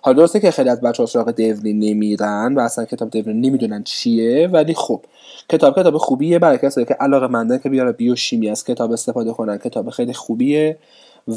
حالا 0.02 0.18
درسته 0.18 0.40
که 0.40 0.52
خیلی 0.52 0.70
از 0.70 0.82
بچه 0.82 1.06
سراغ 1.06 1.32
دیونی 1.32 1.74
نمیرن 1.74 2.56
و 2.56 2.60
اصلا 2.60 2.86
کتاب 2.86 3.10
دیونی 3.10 3.50
نمی‌دونن 3.50 3.84
چیه 3.84 4.48
ولی 4.48 4.74
خب 4.74 5.02
کتاب 5.50 5.80
کتاب 5.80 5.98
خوبیه. 5.98 6.40
برای 6.40 6.58
کسایی 6.58 6.86
که 6.86 6.94
علاقه 6.94 7.28
مندن 7.28 7.58
که 7.58 7.70
بیاره 7.70 7.92
بیوشیمی 7.92 8.50
از 8.50 8.64
کتاب 8.64 8.92
استفاده 8.92 9.34
کنن 9.34 9.58
کتاب 9.58 9.90
خیلی 9.90 10.14
خوبیه 10.14 10.78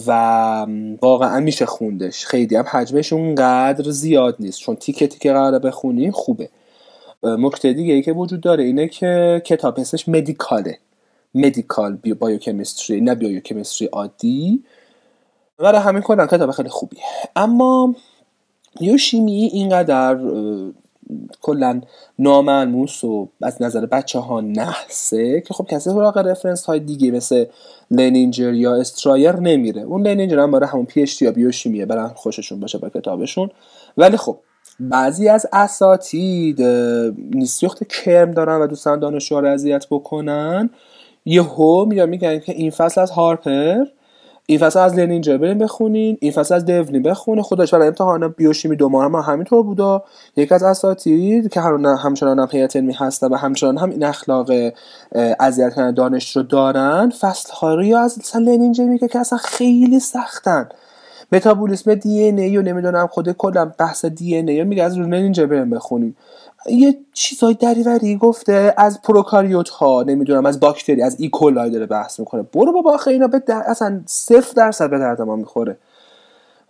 و 0.06 0.10
واقعا 1.02 1.40
میشه 1.40 1.66
خوندش. 1.66 2.26
خیلی 2.26 2.56
هم 2.56 2.64
حجمش 2.70 3.12
اونقدر 3.12 3.90
زیاد 3.90 4.36
نیست. 4.40 4.60
چون 4.60 4.76
تیکه 4.76 5.06
تیکه 5.06 5.32
قراره 5.32 5.58
بخونی 5.58 6.10
خوبه. 6.10 6.48
نکته 7.22 7.72
دیگه 7.72 7.94
ای 7.94 8.02
که 8.02 8.12
وجود 8.12 8.40
داره 8.40 8.64
اینه 8.64 8.88
که 8.88 9.42
کتاب 9.44 9.80
اسمش 9.80 10.08
medical 10.08 10.63
ه. 10.63 10.78
medical 11.36 11.98
biochemistry 12.18 13.00
نه 13.00 13.14
biochemistry 13.14 13.88
عادی. 13.88 14.64
برای 15.58 15.80
همین 15.80 16.02
کلا 16.02 16.26
کتاب 16.26 16.50
خیلی 16.50 16.68
خوبیه. 16.68 17.02
اما 17.36 17.94
بیوشیمی 18.80 19.50
اینقدر 19.52 20.18
کلا 21.42 21.80
ناملموس 22.18 23.04
و 23.04 23.28
از 23.42 23.62
نظر 23.62 23.86
بچه 23.86 24.18
ها 24.18 24.40
نحسه 24.40 25.40
که 25.40 25.54
خب 25.54 25.66
کسی 25.66 25.90
سراغ 25.90 26.18
reference 26.18 26.64
های 26.64 26.80
دیگه 26.80 27.10
مثل 27.10 27.44
لنینجر 27.90 28.52
یا 28.52 28.74
استرایر 28.74 29.32
نمیره. 29.32 29.82
اون 29.82 30.06
لنینجر 30.06 30.38
هم 30.38 30.50
برای 30.50 30.68
همون 30.68 30.86
پی 30.86 31.04
یا 31.20 31.32
بیوشیمیه. 31.32 31.86
برای 31.86 32.10
خوششون 32.14 32.60
باشه 32.60 32.78
با 32.78 32.88
کتابشون. 32.88 33.50
ولی 33.96 34.16
خب 34.16 34.38
بعضی 34.80 35.28
از 35.28 35.46
اساتید 35.52 36.62
نیستیخت 37.34 37.88
کرم 37.88 38.30
دارن 38.30 38.60
و 38.60 38.66
دوستان 38.66 39.00
دانشجو 39.00 39.40
رو 39.40 39.48
اذیت 39.48 39.86
بکنن. 39.90 40.70
یهو 41.26 41.84
میگن 41.84 42.08
میگن 42.08 42.38
که 42.38 42.52
این 42.52 42.70
فصل 42.70 43.00
از 43.00 43.10
هارپر 43.10 43.84
این 44.48 44.58
فصل 44.58 44.78
از 44.78 44.94
لنینجر 44.94 45.36
بریم 45.36 45.58
بخونین 45.58 46.18
این 46.20 46.32
فصل 46.32 46.54
از 46.54 46.64
دونی 46.64 47.00
بخونه. 47.00 47.42
خودش 47.42 47.74
برای 47.74 47.88
امتحان 47.88 48.28
بیوشیمی 48.28 48.76
دو 48.76 48.88
ماه 48.88 49.04
هم 49.04 49.14
همینطور 49.14 49.62
بوده 49.62 50.00
یک 50.36 50.52
از 50.52 50.62
اساتید 50.62 51.48
که 51.48 51.60
همچنان 51.60 52.38
هم 52.38 52.48
هیئت 52.52 52.76
علمی 52.76 52.92
هستن 52.92 53.26
و 53.26 53.36
همچنان 53.36 53.78
هم 53.78 53.90
این 53.90 54.04
اخلاق 54.04 54.50
اذیت 55.40 55.74
کردن 55.74 55.94
دانش 55.94 56.36
رو 56.36 56.42
دارن 56.42 57.10
فصل 57.20 57.52
ها 57.52 57.74
رو 57.74 57.84
یا 57.84 58.00
از 58.00 58.18
مثلا 58.18 58.84
میگه 58.84 59.08
که 59.08 59.18
اصلا 59.18 59.38
خیلی 59.38 60.00
سختن. 60.00 60.68
متابولیسم 61.32 61.94
دی 61.94 62.28
ان 62.28 62.38
ای 62.38 62.56
و 62.56 62.62
نمی‌دونم 62.62 63.06
خود 63.06 63.32
کلا 63.32 63.72
بحث 63.78 64.04
دی 64.04 64.38
ان 64.38 64.48
ای 64.48 64.64
میگه 64.64 64.82
از 64.82 64.98
لنینجر 64.98 65.46
بریم 65.46 65.70
بخونیم 65.70 66.16
یه 66.68 66.98
چیزای 67.12 67.54
دریوری 67.54 68.16
گفته 68.16 68.74
از 68.76 69.02
پروکاریوت 69.02 69.68
ها 69.68 70.02
نمی‌دونم 70.02 70.46
از 70.46 70.60
باکتری 70.60 71.02
از 71.02 71.16
ایکولای 71.20 71.70
داره 71.70 71.86
بحث 71.86 72.20
می‌کنه. 72.20 72.42
برو 72.42 72.72
بابا 72.72 72.94
آخه 72.94 73.10
اینا 73.10 73.26
به 73.26 73.38
در... 73.38 73.62
اصلا 73.66 74.00
صفر 74.06 74.52
درصد 74.56 74.90
به 74.90 74.98
درد 74.98 75.22
ما 75.22 75.36
می‌خوره. 75.36 75.76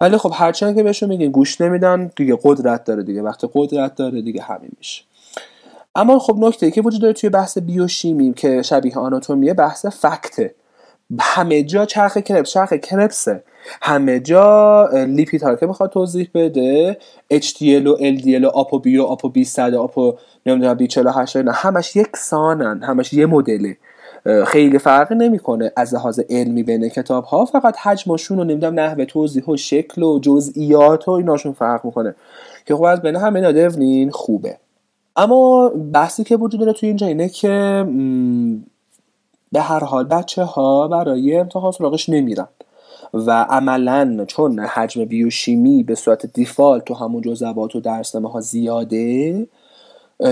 ولی 0.00 0.16
خب 0.16 0.32
هرچند 0.34 0.76
که 0.76 0.82
بهشون 0.82 1.08
میگین 1.08 1.30
گوش 1.30 1.60
نمیدن 1.60 2.10
دیگه 2.16 2.38
قدرت 2.42 2.84
داره 2.84 3.02
دیگه. 3.02 3.22
وقتی 3.22 3.48
قدرت 3.54 3.94
داره 3.94 4.22
دیگه 4.22 4.42
همین 4.42 4.70
میشه. 4.78 5.02
اما 5.94 6.18
خب 6.18 6.36
نکته 6.38 6.66
ای 6.66 6.72
که 6.72 6.82
وجود 6.82 7.00
داره 7.02 7.12
توی 7.12 7.30
بحث 7.30 7.58
بیوشیمی 7.58 8.34
که 8.34 8.62
شبیه 8.62 8.98
آناتومیه 8.98 9.54
بحث 9.54 9.86
فکته. 9.86 10.54
همه 11.20 11.62
جا 11.62 11.84
چرخ 11.84 12.16
کرپس 12.16 12.50
چرخ 12.50 12.72
کرپسه. 12.72 13.42
همه 13.82 14.20
جا 14.20 14.88
لیپید 14.92 15.42
که 15.60 15.66
می‌خواد 15.66 15.90
توضیح 15.90 16.30
بده. 16.34 16.98
HDL 17.32 17.86
و 17.86 17.96
LDL 17.96 18.44
و 18.44 18.46
آپو 18.46 18.78
بی 18.78 18.98
و 18.98 19.02
آپو 19.02 19.28
بی 19.28 19.44
صد 19.44 19.74
و 19.74 19.82
آپو 19.82 20.14
نمی‌دونم 20.46 20.74
بی 20.74 20.86
48 20.86 21.36
نه 21.36 21.52
همش 21.52 21.96
یک 21.96 22.16
سانن 22.16 22.82
همش 22.82 23.12
یه 23.12 23.26
مدله. 23.26 23.76
خیلی 24.46 24.78
فرقی 24.78 25.14
نمی‌کنه. 25.14 25.72
از 25.76 25.94
لحاظ 25.94 26.20
علمی 26.30 26.62
بین 26.62 26.88
کتاب 26.88 27.24
ها 27.24 27.44
فقط 27.44 27.76
حجمشون 27.76 28.38
و 28.38 28.44
نمی‌دونم 28.44 28.80
نحوه 28.80 29.04
توضیح 29.04 29.44
و 29.44 29.56
شکل 29.56 30.02
و 30.02 30.18
جزئیات 30.18 31.08
و 31.08 31.10
ایناشون 31.10 31.52
فرق 31.52 31.84
می‌کنه. 31.84 32.14
که 32.66 32.74
خب 32.74 32.82
از 32.82 33.02
بین 33.02 33.16
همه 33.16 33.48
اینا 33.48 34.10
خوبه. 34.10 34.56
اما 35.16 35.68
بحثی 35.68 36.24
که 36.24 36.36
وجود 36.36 36.60
داره 36.60 36.72
توی 36.72 36.88
اینجا 36.88 37.06
اینه 37.06 37.28
که 37.28 37.84
به 39.52 39.60
هر 39.60 39.84
حال 39.84 40.04
بچه 40.04 40.44
ها 40.44 40.88
برای 40.88 41.36
امتحان 41.36 41.72
سراغش 41.72 42.08
نمیرن. 42.08 42.48
و 43.14 43.30
عملا 43.30 44.24
چون 44.28 44.58
حجم 44.58 45.04
بیوشیمی 45.04 45.82
به 45.82 45.94
صورت 45.94 46.26
دیفالت 46.26 46.84
تو 46.84 46.94
همون 46.94 47.22
جزوات 47.22 47.76
و 47.76 47.80
درسنامه 47.80 48.30
ها 48.30 48.40
زیاده 48.40 49.46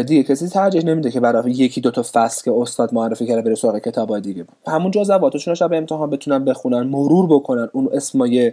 دیگه 0.07 0.23
کسی 0.23 0.49
ترجیح 0.49 0.85
نمیده 0.85 1.11
که 1.11 1.21
برای 1.21 1.51
یکی 1.51 1.81
دو 1.81 1.91
تا 1.91 2.03
فصل 2.03 2.45
که 2.45 2.53
استاد 2.53 2.95
معرفی 2.95 3.27
کرده 3.27 3.43
بره 3.43 3.55
سراغ 3.55 3.79
کتاب 3.79 4.19
دیگه. 4.19 4.47
همون 4.67 4.91
جزواتشون 4.91 5.55
شب 5.55 5.73
امتحان 5.73 6.11
بتونن 6.11 6.45
بخونن 6.45 6.83
مرور 6.83 7.27
بکنن 7.27 7.69
اون 7.73 7.89
اسمای 7.93 8.53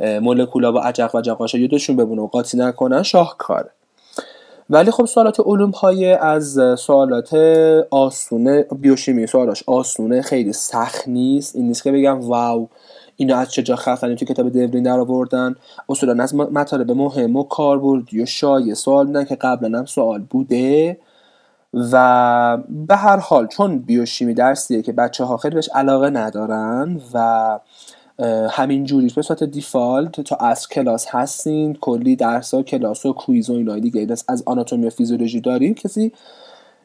مولکولا 0.00 0.72
و 0.72 0.78
عجق 0.78 1.14
و 1.14 1.20
جقاشا 1.20 1.58
یادشون 1.58 1.96
ببونه 1.96 2.22
و 2.22 2.26
قاطی 2.26 2.56
نکنن 2.58 3.02
شاهکاره. 3.02 3.70
ولی 4.70 4.90
خب 4.90 5.04
سوالات 5.04 5.40
علوم 5.40 5.70
های 5.70 6.12
از 6.12 6.60
سوالات 6.78 7.34
آسونه 7.90 8.66
بیوشیمی 8.80 9.26
سوالاش 9.26 9.62
آسونه 9.66 10.22
خیلی 10.22 10.52
سخت 10.52 11.08
نیست. 11.08 11.56
این 11.56 11.66
نیست 11.66 11.82
که 11.82 11.92
بگم 11.92 12.20
واو 12.20 12.68
اینا 13.22 13.36
از 13.36 13.52
چه 13.52 13.62
جا 13.62 13.76
خفنی 13.76 14.14
تو 14.14 14.24
کتاب 14.24 14.48
دیولین 14.48 14.82
در 14.82 15.00
آوردن 15.00 15.54
اصولا 15.88 16.22
از 16.22 16.34
مطالب 16.34 16.90
مهم 16.90 17.36
و 17.36 17.42
کاربردی 17.42 18.22
و 18.22 18.26
شایع 18.26 18.74
سوال 18.74 19.08
نه 19.08 19.24
که 19.24 19.34
قبلا 19.34 19.78
هم 19.78 19.84
سوال 19.84 20.20
بوده. 20.20 20.98
و 21.74 22.58
به 22.68 22.96
هر 22.96 23.16
حال 23.16 23.46
چون 23.46 23.78
بیوشیمی 23.78 24.34
درسیه 24.34 24.82
که 24.82 24.92
بچه 24.92 25.24
ها 25.24 25.36
خیلی 25.36 25.54
بهش 25.54 25.68
علاقه 25.74 26.10
ندارن 26.10 27.00
و 27.14 27.58
همین 28.50 28.84
جوری 28.84 29.12
به 29.16 29.22
صورت 29.22 29.44
دیفالت 29.44 30.20
تا 30.20 30.36
از 30.36 30.68
کلاس 30.68 31.06
هستین 31.08 31.74
کلی 31.74 32.16
درس 32.16 32.54
ها 32.54 32.62
کلاس 32.62 33.06
و 33.06 33.12
کویز 33.12 33.50
و 33.50 33.52
اینای 33.52 33.80
دیگه 33.80 34.06
از 34.28 34.42
آناتومی 34.46 34.86
و 34.86 34.90
فیزیولوژی 34.90 35.40
داریم 35.40 35.74
کسی 35.74 36.12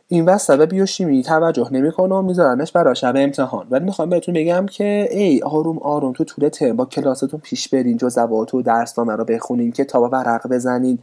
این 0.10 0.26
وسط 0.26 0.70
بیوشیمی 0.70 1.24
توجه 1.24 1.68
نمی‌کنه 1.72 2.16
و 2.16 2.22
میذارنش 2.22 2.72
برای 2.72 2.96
شب 2.96 3.14
امتحان. 3.18 3.68
ولی 3.70 3.86
می‌خوام 3.86 4.10
بهتون 4.10 4.34
بگم 4.34 4.66
که 4.66 5.08
ای 5.12 5.42
آروم 5.42 5.78
آروم 5.78 6.14
تو 6.14 6.24
طول 6.24 6.50
ترم 6.50 6.76
با 6.76 6.86
کلاستون 6.86 7.40
پیش 7.44 7.70
برین 7.70 7.98
جزوات 7.98 8.54
و 8.54 8.62
درسنامه 8.62 9.16
رو 9.16 9.26
بخونین 9.26 9.72
کتاب 9.72 10.04
ورق 10.14 10.48
بزنین. 10.48 11.00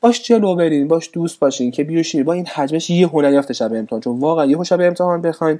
باش 0.00 0.22
جلو 0.22 0.56
برین 0.56 0.88
باش 0.88 1.10
دوست 1.12 1.40
باشین 1.40 1.70
که 1.70 1.84
بیوشیمی 1.84 2.24
با 2.24 2.32
این 2.32 2.46
حجمش 2.46 2.90
یه 2.90 3.08
هنر 3.08 3.32
یافته 3.32 3.54
شب 3.54 3.72
امتحان. 3.74 4.00
چون 4.00 4.20
واقعا 4.20 4.46
یه 4.46 4.62
شب 4.62 4.80
امتحان 4.80 5.22
بخواین 5.22 5.58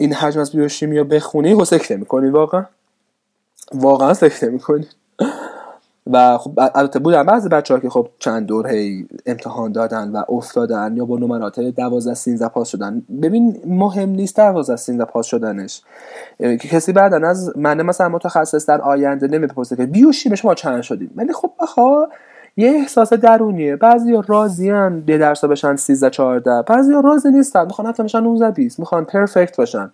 این 0.00 0.12
حجم 0.12 0.40
از 0.40 0.52
بیوشیمی 0.52 0.98
رو 0.98 1.04
بخونی 1.04 1.54
و 1.54 1.64
سکته 1.64 1.96
می‌کنین 1.96 2.32
واقعا. 2.32 2.66
واقعا 3.74 4.14
سکته 4.14 4.46
می‌کنین 4.50 4.86
و 6.06 6.38
خب 6.38 6.58
البته 6.74 6.98
بودن 6.98 7.22
بعضی 7.22 7.48
بچه 7.48 7.74
ها 7.74 7.80
که 7.80 7.90
خب 7.90 8.08
چند 8.18 8.46
دور 8.46 8.68
هی 8.68 9.06
امتحان 9.26 9.72
دادن 9.72 10.08
و 10.08 10.22
افتادن 10.28 10.96
یا 10.96 11.04
با 11.04 11.18
نمرات 11.18 11.60
12 11.60 12.14
13 12.14 12.48
پاس 12.48 12.68
شدن. 12.68 13.02
ببین 13.22 13.56
مهم 13.66 14.08
نیست 14.08 14.36
12 14.36 14.76
13 14.76 15.04
پاس 15.04 15.26
شدنش. 15.26 15.82
که 16.38 16.56
کسی 16.56 16.92
بعدا 16.92 17.28
از 17.28 17.56
من 17.56 17.82
مثلا 17.82 18.08
متخصص 18.08 18.66
در 18.66 18.80
آینده 18.80 19.28
نمی‌پرسه 19.28 19.76
که 19.76 19.86
بیوشی 19.86 20.36
شما 20.36 20.54
چند 20.54 20.82
شدید 20.82 21.10
ولی 21.16 21.32
خب 21.32 21.50
بخوا 21.60 22.08
یه 22.56 22.70
احساس 22.70 23.12
درونیه. 23.12 23.76
بعضی 23.76 24.22
راضیان 24.26 25.04
یه 25.08 25.18
درس 25.18 25.44
بشن 25.44 25.76
13 25.76 26.10
14 26.10 26.62
بعضی 26.62 26.92
راضی 27.04 27.30
نیستن. 27.30 27.64
می‌خوان 27.66 27.88
حتی 27.88 28.02
بشن 28.02 28.20
19 28.20 28.50
20 28.50 28.78
می‌خوان 28.78 29.04
پرفکت 29.04 29.56
باشن. 29.56 29.90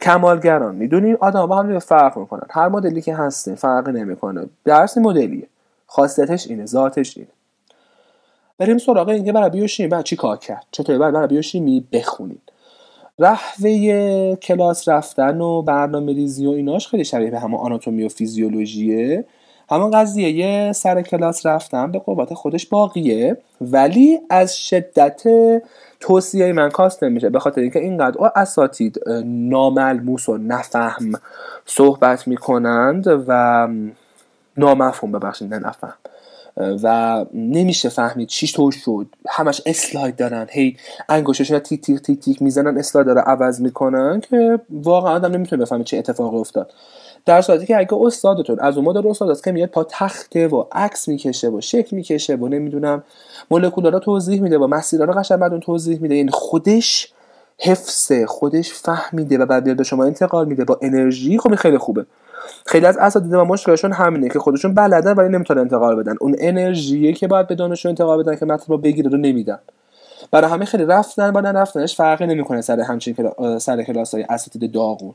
کمالگران. 0.00 0.74
می‌دونی؟ 0.74 1.12
آدم 1.12 1.46
با 1.46 1.56
هم 1.56 1.78
فرق 1.78 2.18
می‌کنن. 2.18 2.46
هر 2.50 2.68
مدلی 2.68 3.02
که 3.02 3.14
هستین 3.14 3.54
فرقی 3.54 3.92
نمی‌کنه. 3.92 4.46
درس 4.64 4.98
مدلیه. 4.98 5.46
خاصیتش 5.86 6.46
اینه. 6.46 6.66
ذاتش 6.66 7.16
اینه. 7.16 7.30
بریم 8.58 8.78
سراغ 8.78 9.08
اینکه 9.08 9.32
برای 9.32 9.50
بیوشیمی 9.50 9.88
بعد 9.88 10.04
چی 10.04 10.16
کار 10.16 10.36
کرد؟ 10.36 10.64
چطور 10.70 10.98
بعد 10.98 11.14
برای 11.14 11.28
بیوشیمی 11.28 11.86
بخونید 11.92 12.52
رحوه 13.18 14.36
کلاس 14.36 14.88
رفتن 14.88 15.40
و 15.40 15.62
برنامه 15.62 16.12
ریزی 16.12 16.46
و 16.46 16.50
ایناش 16.50 16.88
خیلی 16.88 17.04
شبیه 17.04 17.30
به 17.30 17.40
همه 17.40 17.58
آناتومی 17.58 18.04
و 18.04 18.08
فیزیولوژیه. 18.08 19.24
همون 19.70 19.90
قضیه 19.90 20.30
یه 20.30 20.72
سر 20.72 21.02
کلاس 21.02 21.46
رفتن 21.46 21.92
به 21.92 21.98
قوت 21.98 22.34
خودش 22.34 22.66
باقیه. 22.66 23.36
ولی 23.60 24.20
از 24.30 24.58
شدت 24.58 25.22
توصیه 26.00 26.52
من 26.52 26.68
کاست 26.68 27.04
نمیشه 27.04 27.30
به 27.30 27.38
خاطر 27.38 27.60
اینکه 27.60 27.78
اینقدر 27.78 28.30
اساتید 28.36 29.00
ناملموس 29.24 30.28
و 30.28 30.38
نفهم 30.38 31.12
صحبت 31.66 32.28
می‌کنند 32.28 33.04
و 33.28 33.68
نامفهوم 34.56 35.12
ببخشید 35.12 35.54
نه 35.54 35.58
نفهم. 35.58 35.94
و 36.56 37.24
نمیشه 37.34 37.88
فهمید 37.88 38.28
چی 38.28 38.48
تو 38.48 38.70
شد. 38.70 39.06
همش 39.28 39.62
اسلاید 39.66 40.16
دارن 40.16 40.46
هی 40.50 40.76
انگشتشون 41.08 41.58
تیک 41.58 41.80
تیک 41.80 42.00
تیک 42.00 42.20
تیک 42.20 42.42
می‌زنن 42.42 42.78
اسلاید 42.78 43.06
داره 43.06 43.20
عوض 43.20 43.60
می‌کنن 43.60 44.20
که 44.20 44.60
واقعا 44.70 45.14
آدم 45.14 45.32
نمی‌تونه 45.32 45.62
بفهمه 45.62 45.84
چه 45.84 45.96
اتفاقی 45.96 46.36
افتاد. 46.36 46.72
در 47.26 47.40
صورتی 47.40 47.66
که 47.66 47.78
اگه 47.78 47.94
استادتون 47.94 48.60
از 48.60 48.76
اون 48.76 48.86
مدل 48.86 49.08
استاد 49.08 49.30
است 49.30 49.44
که 49.44 49.52
میاد 49.52 49.68
پا 49.68 49.84
تخته 49.84 50.48
و 50.48 50.64
عکس 50.72 51.08
می‌کشه 51.08 51.48
و 51.48 51.60
شکل 51.60 51.96
می‌کشه 51.96 52.36
و 52.36 52.48
نمی‌دونم 52.48 53.02
مولکولا 53.50 53.88
رو 53.88 53.98
توضیح 53.98 54.42
میده 54.42 54.58
و 54.58 54.66
مسیرها 54.66 55.04
رو 55.04 55.12
قشنگ 55.12 55.38
بعد 55.38 55.58
توضیح 55.58 56.00
میده. 56.00 56.16
یعنی 56.16 56.30
خودش 56.30 57.12
حفظه 57.58 58.26
خودش 58.26 58.72
فهمیده 58.72 59.38
و 59.38 59.46
بعد 59.46 59.76
به 59.76 59.84
شما 59.84 60.04
انتقال 60.04 60.46
میده. 60.46 60.64
با 60.64 60.78
انرژی 60.82 61.38
خب 61.38 61.54
خیلی 61.54 61.78
خوبه. 61.78 62.06
خیلی 62.66 62.86
از 62.86 62.96
اساتید 62.96 63.34
و 63.34 63.44
مشکلشون 63.44 63.92
همینه 63.92 64.28
که 64.28 64.38
خودشون 64.38 64.74
بلدن 64.74 65.12
ولی 65.12 65.28
نمی‌تونن 65.28 65.60
انتقال 65.60 65.96
بدن. 65.96 66.14
اون 66.20 66.36
انرژی 66.38 67.12
که 67.12 67.28
باید 67.28 67.46
به 67.46 67.54
دانشجو 67.54 67.88
انتقال 67.88 68.22
بدن 68.22 68.36
که 68.36 68.46
مطلب 68.46 68.82
بگیره 68.82 69.10
رو 69.10 69.16
نمیدن. 69.16 69.58
برای 70.30 70.50
همه 70.50 70.64
خیلی 70.64 70.84
رفتن 70.84 71.30
با 71.30 71.40
نرفتنش 71.40 71.96
فرقی 71.96 72.26
نمی‌کنه 72.26 72.60
سر 72.60 72.80
همچین 72.80 73.16
سر 73.58 73.82
کلاس 73.82 74.14
های 74.14 74.26
اساتید 74.28 74.72
داغون. 74.72 75.14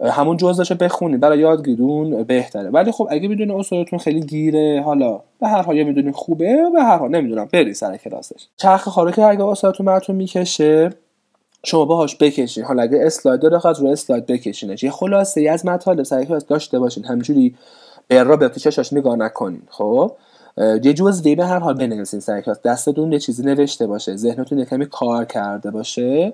همون 0.00 0.36
جزءشو 0.36 0.74
بخونید 0.74 1.20
برای 1.20 1.38
یادگیرون 1.38 2.22
بهتره. 2.22 2.70
ولی 2.70 2.92
خب 2.92 3.08
اگه 3.10 3.28
می‌دونی 3.28 3.52
استادتون 3.52 3.98
خیلی 3.98 4.20
گیره 4.20 4.82
حالا 4.84 5.20
به 5.40 5.48
هر 5.48 5.62
حال 5.62 5.82
می‌دونی 5.82 6.12
خوبه 6.12 6.56
به 6.72 6.82
هر 6.82 6.96
حال 6.96 7.10
نمی‌دونم 7.10 7.48
بری 7.52 7.74
سر 7.74 7.96
کلاسش. 7.96 8.46
چرخ 8.56 8.88
خاره 8.88 9.12
که 9.12 9.24
اگه 9.24 9.44
استادتون 9.44 9.86
براتون 9.86 10.16
می‌کشه 10.16 10.90
شما 11.64 11.84
باهاش 11.84 12.16
بکشین. 12.16 12.64
حالا 12.64 12.82
اگه 12.82 12.98
اسلاید 13.02 13.40
داره 13.40 13.60
رو 13.80 13.86
اسلاید 13.86 14.26
بکشینش. 14.26 14.82
یه 14.82 14.90
خلاصه 14.90 15.40
ای 15.40 15.48
از 15.48 15.66
مطالب 15.66 16.02
سعی 16.02 16.26
کلاس 16.26 16.46
داشته 16.46 16.78
باشین. 16.78 17.04
همجوری 17.04 17.54
را 18.10 18.36
به 18.36 18.48
چشاش 18.48 18.92
نگاه 18.92 19.16
نکنین 19.16 19.62
خب؟ 19.68 20.12
یه 20.58 20.92
جزوه 20.92 21.34
به 21.34 21.46
هر 21.46 21.58
حال 21.58 21.74
بنویسین 21.74 22.20
سر 22.20 22.40
کلاس. 22.40 22.62
دستتون 22.62 23.12
یه 23.12 23.18
چیزی 23.18 23.42
نوشته 23.42 23.86
باشه. 23.86 24.16
ذهنتون 24.16 24.58
یه 24.58 24.64
کمی 24.64 24.86
کار 24.86 25.24
کرده 25.24 25.70
باشه. 25.70 26.32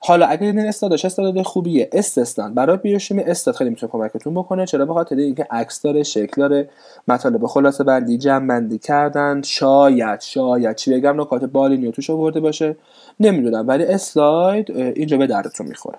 حالا 0.00 0.26
اگر 0.26 0.42
این 0.42 0.58
استادش 0.58 1.04
استاد 1.04 1.42
خوبیه. 1.42 1.88
استستان 1.92 2.54
برای 2.54 2.76
بیوشیمی 2.76 3.22
استاد 3.22 3.54
خیلی 3.54 3.70
می‌تونه 3.70 3.92
کمکتون 3.92 4.34
بکنه. 4.34 4.66
چرا؟ 4.66 4.86
به 4.86 4.94
خاطر 4.94 5.16
اینکه 5.16 5.46
عکس 5.50 5.82
داره 5.82 6.02
شکل 6.02 6.42
داره. 6.42 6.70
مطالب 7.08 7.46
خلاصه 7.46 7.84
بندی 7.84 8.18
جمع 8.18 8.48
بندی 8.48 8.78
کردن. 8.78 9.42
شاید 9.42 10.20
شاید. 10.20 10.76
چی 10.76 10.94
بگم؟ 10.94 11.20
نکات 11.20 11.44
بالینی 11.44 11.92
توش 11.92 12.10
آورده 12.10 12.40
باشه. 12.40 12.76
نمی‌دونم. 13.20 13.68
ولی 13.68 13.84
اسلاید 13.84 14.70
اینجا 14.70 15.16
به 15.16 15.26
دردتون 15.26 15.66
می‌خوره. 15.66 15.98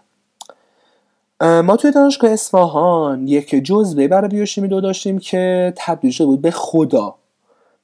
ما 1.42 1.76
توی 1.76 1.92
دانشگاه 1.92 2.32
اصفهان 2.32 3.28
یک 3.28 3.50
جزوه 3.50 4.08
برای 4.08 4.30
بیوشیمی 4.30 4.68
دو 4.68 4.82
داشتیم 4.82 5.20
که 5.20 5.74
تبدیل 5.76 6.12
شده 6.12 6.28
بود 6.28 6.42
به 6.42 6.52
خدا 6.52 7.16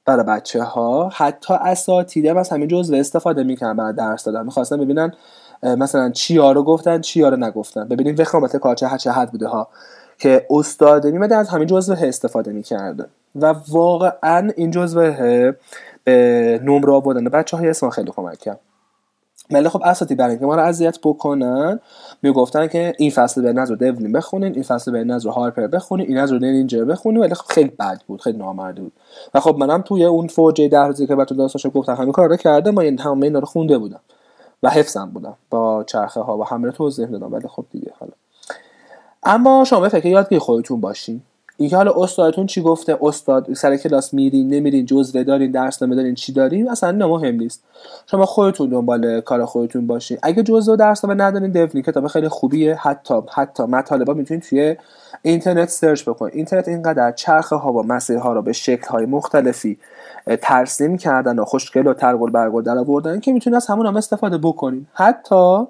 برای 0.06 0.24
بچه 0.24 0.62
ها 0.62 1.10
حتی 1.14 1.54
اساتید 1.54 2.26
هم 2.26 2.36
از 2.36 2.48
همین 2.48 2.68
جزوه 2.68 2.98
استفاده 2.98 3.42
می‌کنن 3.42 3.76
برای 3.76 3.92
درس 3.92 4.24
دادن. 4.24 4.44
می‌خواستن 4.44 4.76
ببینن 4.76 5.12
مثلا 5.64 6.10
چیا 6.10 6.52
رو 6.52 6.62
گفتن 6.62 7.00
چیا 7.00 7.28
رو 7.28 7.36
نگفتن. 7.36 7.88
ببینیم 7.88 8.14
وخامت 8.18 8.56
کار 8.56 8.74
چه 8.74 8.88
چه 8.98 9.10
حد 9.10 9.30
بوده 9.30 9.48
ها 9.48 9.68
که 10.18 10.46
استاد 10.50 11.06
میمده 11.06 11.36
از 11.36 11.48
همین 11.48 11.66
جزوه 11.66 11.98
استفاده 12.02 12.52
می‌کرده. 12.52 13.06
و 13.36 13.54
واقعا 13.68 14.50
این 14.56 14.70
جزوه 14.70 15.10
به 16.04 16.60
نمره 16.64 16.92
آوردن. 16.92 17.24
بچه 17.24 17.56
های 17.56 17.68
اسمان 17.68 17.90
خیلی 17.90 18.10
کمک 18.16 18.38
کرد. 18.38 18.60
ولی 19.50 19.68
خب 19.68 19.82
اساتی 19.84 20.14
برای 20.14 20.30
اینکه 20.30 20.46
ما 20.46 20.54
رو 20.54 20.62
اذیت 20.62 20.98
بکنن 21.02 21.80
می‌گفتن 22.22 22.66
که 22.66 22.92
این 22.98 23.10
فصل 23.10 23.42
به 23.42 23.52
نظر 23.52 23.74
دیولین 23.74 24.12
بخونین 24.12 24.54
این 24.54 24.62
فصل 24.62 24.92
به 24.92 25.04
نظر 25.04 25.28
هارپر 25.28 25.66
بخونین 25.66 26.06
این 26.06 26.18
نظر 26.18 26.38
نینجر 26.38 26.84
بخونین. 26.84 27.20
ولی 27.20 27.34
خب 27.34 27.52
خیلی 27.52 27.72
بد 27.80 28.00
بود 28.06 28.20
خیلی 28.20 28.38
نامرد 28.38 28.76
بود. 28.76 28.92
و 29.34 29.40
خب 29.40 29.56
منم 29.58 29.82
توی 29.82 30.04
اون 30.04 30.26
فوج 30.26 30.62
ده 30.62 30.78
روزی 30.78 31.06
که 31.06 31.16
بهتون 31.16 31.38
داستانشو 31.38 31.70
گفتم 31.70 31.94
همین 31.94 32.12
کار 32.12 32.28
رو 32.28 32.36
کرده 32.36 32.70
ما 32.70 32.80
این 32.80 32.98
همه 32.98 33.26
اینا 33.26 33.38
رو 33.38 33.46
خونده 33.46 33.78
بودم. 33.78 34.00
و 34.64 34.70
حفظم 34.70 35.10
بودم. 35.10 35.36
با 35.50 35.84
چرخه 35.84 36.20
ها 36.20 36.38
و 36.38 36.44
همه 36.44 36.70
توضیح 36.70 37.06
دادم 37.06 37.32
ولی 37.32 37.48
خب 37.48 37.64
دیگه 37.70 37.92
حالا. 37.98 38.12
اما 39.22 39.64
شما 39.64 39.88
فکر 39.88 40.06
یادگیری 40.06 40.38
خودتون 40.38 40.80
باشین. 40.80 41.22
اینکه 41.56 41.76
حالا 41.76 41.92
استادتون 41.96 42.46
چی 42.46 42.62
گفته؟ 42.62 42.98
استاد 43.02 43.52
سر 43.54 43.76
کلاس 43.76 44.14
میرین 44.14 44.48
نمیرین 44.48 44.86
جزوه 44.86 45.22
دارین 45.22 45.50
درس 45.50 45.78
دارین 45.78 46.14
چی 46.14 46.32
دارین؟ 46.32 46.70
اصلا 46.70 46.90
نه 46.90 47.06
مهم 47.06 47.34
نیست. 47.34 47.62
شما 48.06 48.26
خودتون 48.26 48.68
دنبال 48.68 49.20
کار 49.20 49.44
خودتون 49.44 49.86
باشین. 49.86 50.18
اگه 50.22 50.42
جزوه 50.42 50.74
و 50.74 50.76
درس 50.76 51.04
ندارین 51.04 51.50
دفنی 51.50 51.82
کتاب 51.82 52.06
خیلی 52.06 52.28
خوبیه. 52.28 52.74
حتی 52.74 53.14
حتی 53.34 53.62
مطالبا 53.62 54.12
می‌تونین 54.12 54.40
توی 54.40 54.76
اینترنت 55.22 55.68
سرچ 55.68 56.08
بکنین. 56.08 56.32
اینترنت 56.34 56.68
اینقدر 56.68 57.12
چرخه 57.12 57.56
ها 57.56 57.72
و 57.72 57.82
مسیرها 57.82 58.32
رو 58.32 58.42
به 58.42 58.52
شکل 58.52 58.88
های 58.88 59.06
مختلفی 59.06 59.78
ترسیم 60.42 60.96
کردن 60.96 61.38
و 61.38 61.44
خوشگل 61.44 61.86
و 61.86 61.94
ترگل 61.94 62.30
برگل 62.30 62.62
در 62.62 62.78
آوردن 62.78 63.20
که 63.20 63.32
می‌تونین 63.32 63.56
از 63.56 63.66
همون 63.66 63.86
هم 63.86 63.96
استفاده 63.96 64.38
بکنین. 64.38 64.86
حتی 64.92 65.66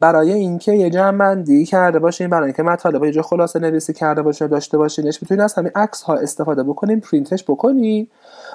برای 0.00 0.32
اینکه 0.32 0.72
یه 0.72 0.90
جمع 0.90 1.44
کرده 1.64 1.98
باشین 1.98 2.28
برای 2.28 2.44
اینکه 2.44 2.62
مطالب 2.62 3.04
یه 3.04 3.12
جا 3.12 3.22
خلاصه 3.22 3.58
نویسی 3.58 3.92
کرده 3.92 4.22
باشین 4.22 4.46
داشته 4.46 4.78
باشینش 4.78 5.22
می‌تونین 5.22 5.44
از 5.44 5.54
همین 5.54 5.72
عکس 5.74 6.02
ها 6.02 6.14
استفاده 6.14 6.62
بکنین 6.62 7.00
پرینتش 7.00 7.44
بکنین 7.44 8.06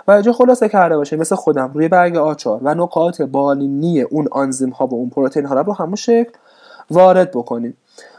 و 0.07 0.15
یه 0.15 0.21
جا 0.21 0.33
خلاصه 0.33 0.69
کرده 0.69 0.97
باشین. 0.97 1.19
مثل 1.19 1.35
خودم 1.35 1.71
روی 1.73 1.87
برگ 1.87 2.17
آچار 2.17 2.59
و 2.63 2.75
نقاط 2.75 3.21
بالینی 3.21 4.01
اون 4.01 4.27
آنزیم 4.31 4.69
ها 4.69 4.87
و 4.87 4.93
اون 4.93 5.09
پروتئین 5.09 5.45
ها 5.45 5.61
رو 5.61 5.73
همون 5.73 5.95
شکل 5.95 6.31
وارد 6.91 7.31
بکنین. 7.31 7.73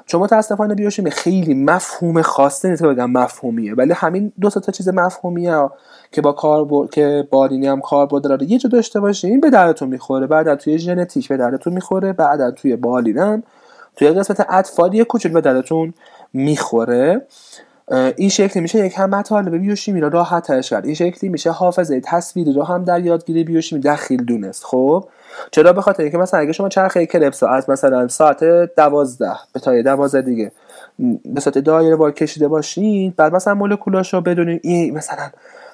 چون 0.06 0.20
متاسفانه 0.20 0.74
بیوشیمی 0.74 1.10
خیلی 1.10 1.54
مفهوم 1.54 2.22
خاصی 2.22 2.68
نیست 2.68 2.82
بگم 2.82 3.10
مفهومیه. 3.10 3.74
ولی 3.74 3.92
همین 3.92 4.32
دو 4.40 4.50
تا 4.50 4.72
چیز 4.72 4.88
مفهومیه 4.88 5.68
که 6.12 6.20
با 6.20 6.32
کار 6.32 6.86
که 6.86 7.28
بالینی 7.30 7.66
هم 7.66 7.80
کار 7.80 8.06
داره 8.06 8.50
یه 8.50 8.58
جا 8.58 8.68
داشته 8.68 9.00
باشین 9.00 9.40
به 9.40 9.50
دردتون 9.50 9.88
می‌خوره 9.88 10.26
بعد 10.26 10.54
توی 10.54 10.78
ژنتیک 10.78 11.28
به 11.28 11.36
دردتون 11.36 11.72
می‌خوره 11.72 12.12
بعد 12.12 12.50
توی 12.50 12.76
بالینم 12.76 13.42
توی 13.96 14.08
قسمت 14.08 14.46
اطفالی 14.48 15.04
کوچولو 15.04 15.34
به 15.34 15.40
دردتون 15.40 15.94
می‌خوره. 16.32 17.26
این 18.16 18.28
شکلی 18.28 18.60
میشه 18.60 18.86
یک 18.86 18.94
هم 18.96 19.10
مطالب 19.10 19.56
بیوشیمی 19.56 20.00
رو 20.00 20.08
راحت 20.08 20.60
کرد. 20.66 20.84
این 20.84 20.94
شکلی 20.94 21.30
میشه 21.30 21.50
حافظه 21.50 22.00
تصویری 22.00 22.52
رو 22.52 22.62
هم 22.62 22.84
در 22.84 23.00
یادگیری 23.00 23.44
بیوشیمی 23.44 23.80
دخیل 23.82 24.24
دونست. 24.24 24.64
خب؟ 24.64 25.04
چرا 25.50 25.72
به 25.72 25.82
خاطر 25.82 26.02
اینکه 26.02 26.18
مثلا 26.18 26.40
اگه 26.40 26.52
شما 26.52 26.68
چرخه 26.68 27.06
کلپس 27.06 27.42
از 27.42 27.70
مثلا 27.70 28.08
ساعت 28.08 28.44
دوازده 28.76 29.36
به 29.52 29.60
تا 29.60 29.82
دوازده 29.82 30.22
دیگه 30.22 30.52
به 31.24 31.40
صورت 31.40 31.58
دایره 31.58 31.96
وار 31.96 32.12
کشیده 32.12 32.48
باشین 32.48 33.14
بعد 33.16 33.34
مثلا 33.34 33.54
مولکولاش 33.54 34.14
رو 34.14 34.20
بدونین 34.20 34.60
این 34.62 34.94
مثلا 34.94 35.30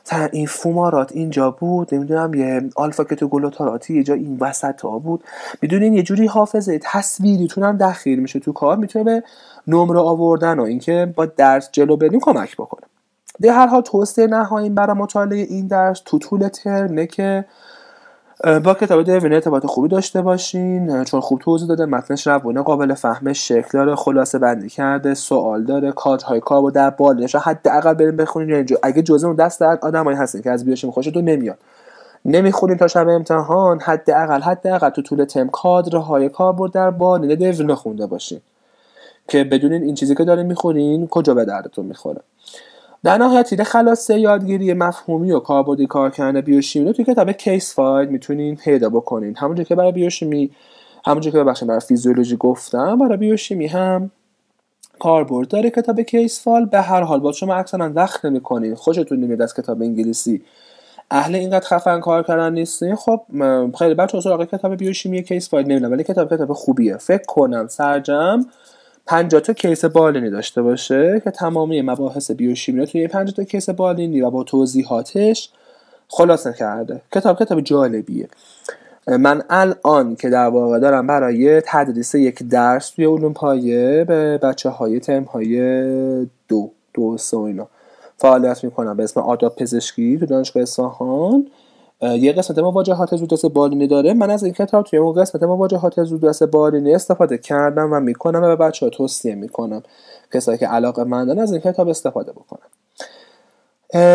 مثلا 0.06 0.28
این 0.32 0.46
فومارات 0.46 1.12
اینجا 1.12 1.50
بود 1.50 1.94
نمی‌دونم 1.94 2.34
یه 2.34 2.62
آلفا 2.76 3.04
کتوگلوتاراتی 3.04 3.94
یه 3.94 4.02
جا 4.02 4.14
این 4.14 4.36
وسط 4.40 4.80
ها 4.80 4.98
بود. 4.98 5.24
می‌دونین 5.62 5.94
یه 5.94 6.02
جوری 6.02 6.26
حافظه 6.26 6.80
تصویریتون 6.82 7.64
هم 7.64 7.76
دخیل 7.76 8.18
میشه 8.18 8.40
تو 8.40 8.52
کار 8.52 8.76
می‌تونه 8.76 9.04
به 9.04 9.22
نمره 9.66 10.00
آوردن 10.00 10.58
و 10.58 10.62
اینکه 10.62 11.12
با 11.16 11.26
درس 11.26 11.68
جلو 11.72 11.96
بریم 11.96 12.20
کمک 12.20 12.56
بکنه. 12.56 12.86
در 13.42 13.52
هر 13.52 13.66
حال 13.66 13.82
توصیه 13.82 14.26
نهاییم 14.26 14.74
برای 14.74 14.96
مطالعه 14.96 15.38
این 15.38 15.66
درس 15.66 16.02
تو 16.04 16.18
طول 16.18 16.48
ترمه 16.48 17.06
که 17.06 17.44
با 18.42 18.74
کتاب 18.74 19.02
دوین 19.02 19.32
ارتباط 19.32 19.66
خوبی 19.66 19.88
داشته 19.88 20.22
باشین. 20.22 21.04
چون 21.04 21.20
خوب 21.20 21.40
توضیح 21.40 21.68
داده 21.68 21.86
متنش 21.86 22.26
روونه 22.26 22.62
قابل 22.62 22.94
فهمش 22.94 23.48
شکل 23.48 23.68
داره 23.72 23.94
خلاصه 23.94 24.38
بندی 24.38 24.68
کرده 24.68 25.14
سوال 25.14 25.64
داره 25.64 25.92
های 26.26 26.40
کار 26.40 26.64
و 26.64 26.70
در 26.70 26.90
بالش 26.90 27.34
حداقل 27.34 27.94
بریم 27.94 28.16
بخونین 28.16 28.48
یعنی 28.48 28.66
اگه 28.82 29.02
جزء 29.02 29.26
اون 29.26 29.36
دست 29.36 29.60
در 29.60 29.78
آدمایی 29.82 30.16
هستین 30.16 30.42
که 30.42 30.50
از 30.50 30.64
بیاشیم 30.64 30.90
خوشتون 30.90 31.24
نمیاد. 31.24 31.58
نمی‌خونین 32.24 32.76
تا 32.76 32.88
شب 32.88 33.08
امتحان 33.08 33.80
حداقل 33.80 34.40
حداقل 34.40 34.90
تو 34.90 35.02
طول 35.02 35.24
تم 35.24 35.48
کادرهای 35.48 36.28
کاربرد 36.28 36.72
در 36.72 36.90
بالین 36.90 37.34
دوین 37.34 37.74
خونده 37.74 38.06
باشین. 38.06 38.40
که 39.28 39.44
بدونین 39.44 39.82
این 39.82 39.94
چیزی 39.94 40.14
که 40.14 40.24
دارین 40.24 40.46
می‌خورین 40.46 41.06
کجا 41.06 41.34
به 41.34 41.44
دردتون 41.44 41.86
می‌خوره. 41.86 42.20
در 43.04 43.18
نهایت 43.18 43.62
خلاصه 43.62 44.20
یادگیری 44.20 44.72
مفهومی 44.72 45.32
و 45.32 45.40
کاربردی 45.40 45.86
کار 45.86 46.10
کردن 46.10 46.40
بیوشیمی 46.40 46.86
رو 46.86 46.92
توی 46.92 47.04
کتاب 47.04 47.32
کیس 47.32 47.74
فایل 47.74 48.08
می‌تونین 48.08 48.56
پیدا 48.56 48.88
بکنین. 48.88 49.36
همونجور 49.36 49.64
که 49.64 49.74
برای 49.74 49.92
بیوشیمی 49.92 50.50
همونجور 51.06 51.32
که 51.32 51.38
ببخشید 51.38 51.68
برای 51.68 51.80
فیزیولوژی 51.80 52.36
گفتم 52.36 52.98
برای 52.98 53.16
بیوشیمی 53.16 53.66
هم 53.66 54.10
کاربرد 54.98 55.48
داره 55.48 55.70
کتاب 55.70 56.00
case 56.00 56.42
file 56.44 56.66
به 56.66 56.80
هر 56.80 57.00
حال 57.00 57.20
با 57.20 57.32
شما 57.32 57.54
اکثرا 57.54 57.92
وقت 57.94 58.24
نمی‌کنین. 58.24 58.74
خوشتون 58.74 59.20
نمیاد 59.20 59.42
از 59.42 59.54
کتاب 59.54 59.82
انگلیسی. 59.82 60.42
اهل 61.10 61.34
اینقدر 61.34 61.66
خفن 61.66 62.00
کار 62.00 62.22
کردن 62.22 62.52
نیستین. 62.52 62.96
خب 62.96 63.20
خیلی 63.78 63.94
بچه 63.94 64.20
سراغ 64.20 64.44
کتاب 64.44 64.74
بیوشیمی 64.74 65.22
case 65.22 65.50
file 65.50 65.66
نمی‌دونم 65.66 65.92
ولی 65.92 66.04
کتاب 66.04 66.34
کتاب 66.34 66.52
خوبیه. 66.52 66.96
فکر 66.96 67.24
کنم 67.28 67.66
سرجمع 67.68 68.46
50 69.06 69.40
تا 69.40 69.52
case 69.52 69.84
بالینی 69.84 70.30
داشته 70.30 70.62
باشه 70.62 71.20
که 71.24 71.30
تمامی 71.30 71.82
مباحث 71.82 72.30
بیوشیمی 72.30 72.80
رو 72.80 72.86
توی 72.86 73.08
50 73.08 73.34
تا 73.34 73.44
case 73.44 73.70
بالینی 73.70 74.20
و 74.20 74.30
با 74.30 74.44
توضیحاتش 74.44 75.50
خلاصه 76.08 76.52
کرده. 76.52 77.00
کتاب 77.12 77.38
کتاب 77.44 77.60
جالبیه. 77.60 78.28
من 79.06 79.42
الان 79.50 80.16
که 80.16 80.30
در 80.30 80.46
واقع 80.46 80.78
دارم 80.78 81.06
برای 81.06 81.62
تدریس 81.66 82.14
یک 82.14 82.42
درس 82.42 82.90
توی 82.90 83.04
علوم 83.04 83.32
پایه 83.32 84.04
به 84.08 84.38
بچه 84.38 84.68
های 84.68 85.00
تم 85.00 85.22
های 85.22 85.58
دو 86.48 86.70
دو 86.94 87.18
سه 87.18 87.36
اینا 87.36 87.68
فعالیت 88.16 88.64
می‌کنم. 88.64 88.96
به 88.96 89.02
اسم 89.02 89.20
آداب 89.20 89.56
پزشکی 89.56 90.18
تو 90.18 90.26
دانشگاه 90.26 90.62
اصفهان 90.62 91.46
یه 92.02 92.32
قسمت 92.32 92.58
مواجهات 92.58 93.16
زودرس 93.16 93.44
بالینی 93.44 93.86
داره. 93.86 94.14
من 94.14 94.30
از 94.30 94.44
این 94.44 94.52
کتاب 94.52 94.84
توی 94.84 94.98
اون 94.98 95.12
قسمت 95.12 95.42
مواجهات 95.42 96.04
زودرس 96.04 96.42
بالینی 96.42 96.94
استفاده 96.94 97.38
کردم 97.38 97.92
و 97.92 98.00
می‌کنم 98.00 98.42
و 98.42 98.46
به 98.46 98.56
بچه 98.56 98.86
ها 98.86 98.90
توصیه 98.90 99.34
می‌کنم 99.34 99.82
کسایی 100.34 100.58
که 100.58 100.66
علاقه 100.66 101.04
مندن 101.04 101.38
از 101.38 101.52
این 101.52 101.60
کتاب 101.60 101.88
استفاده 101.88 102.32
بکنم 102.32 102.68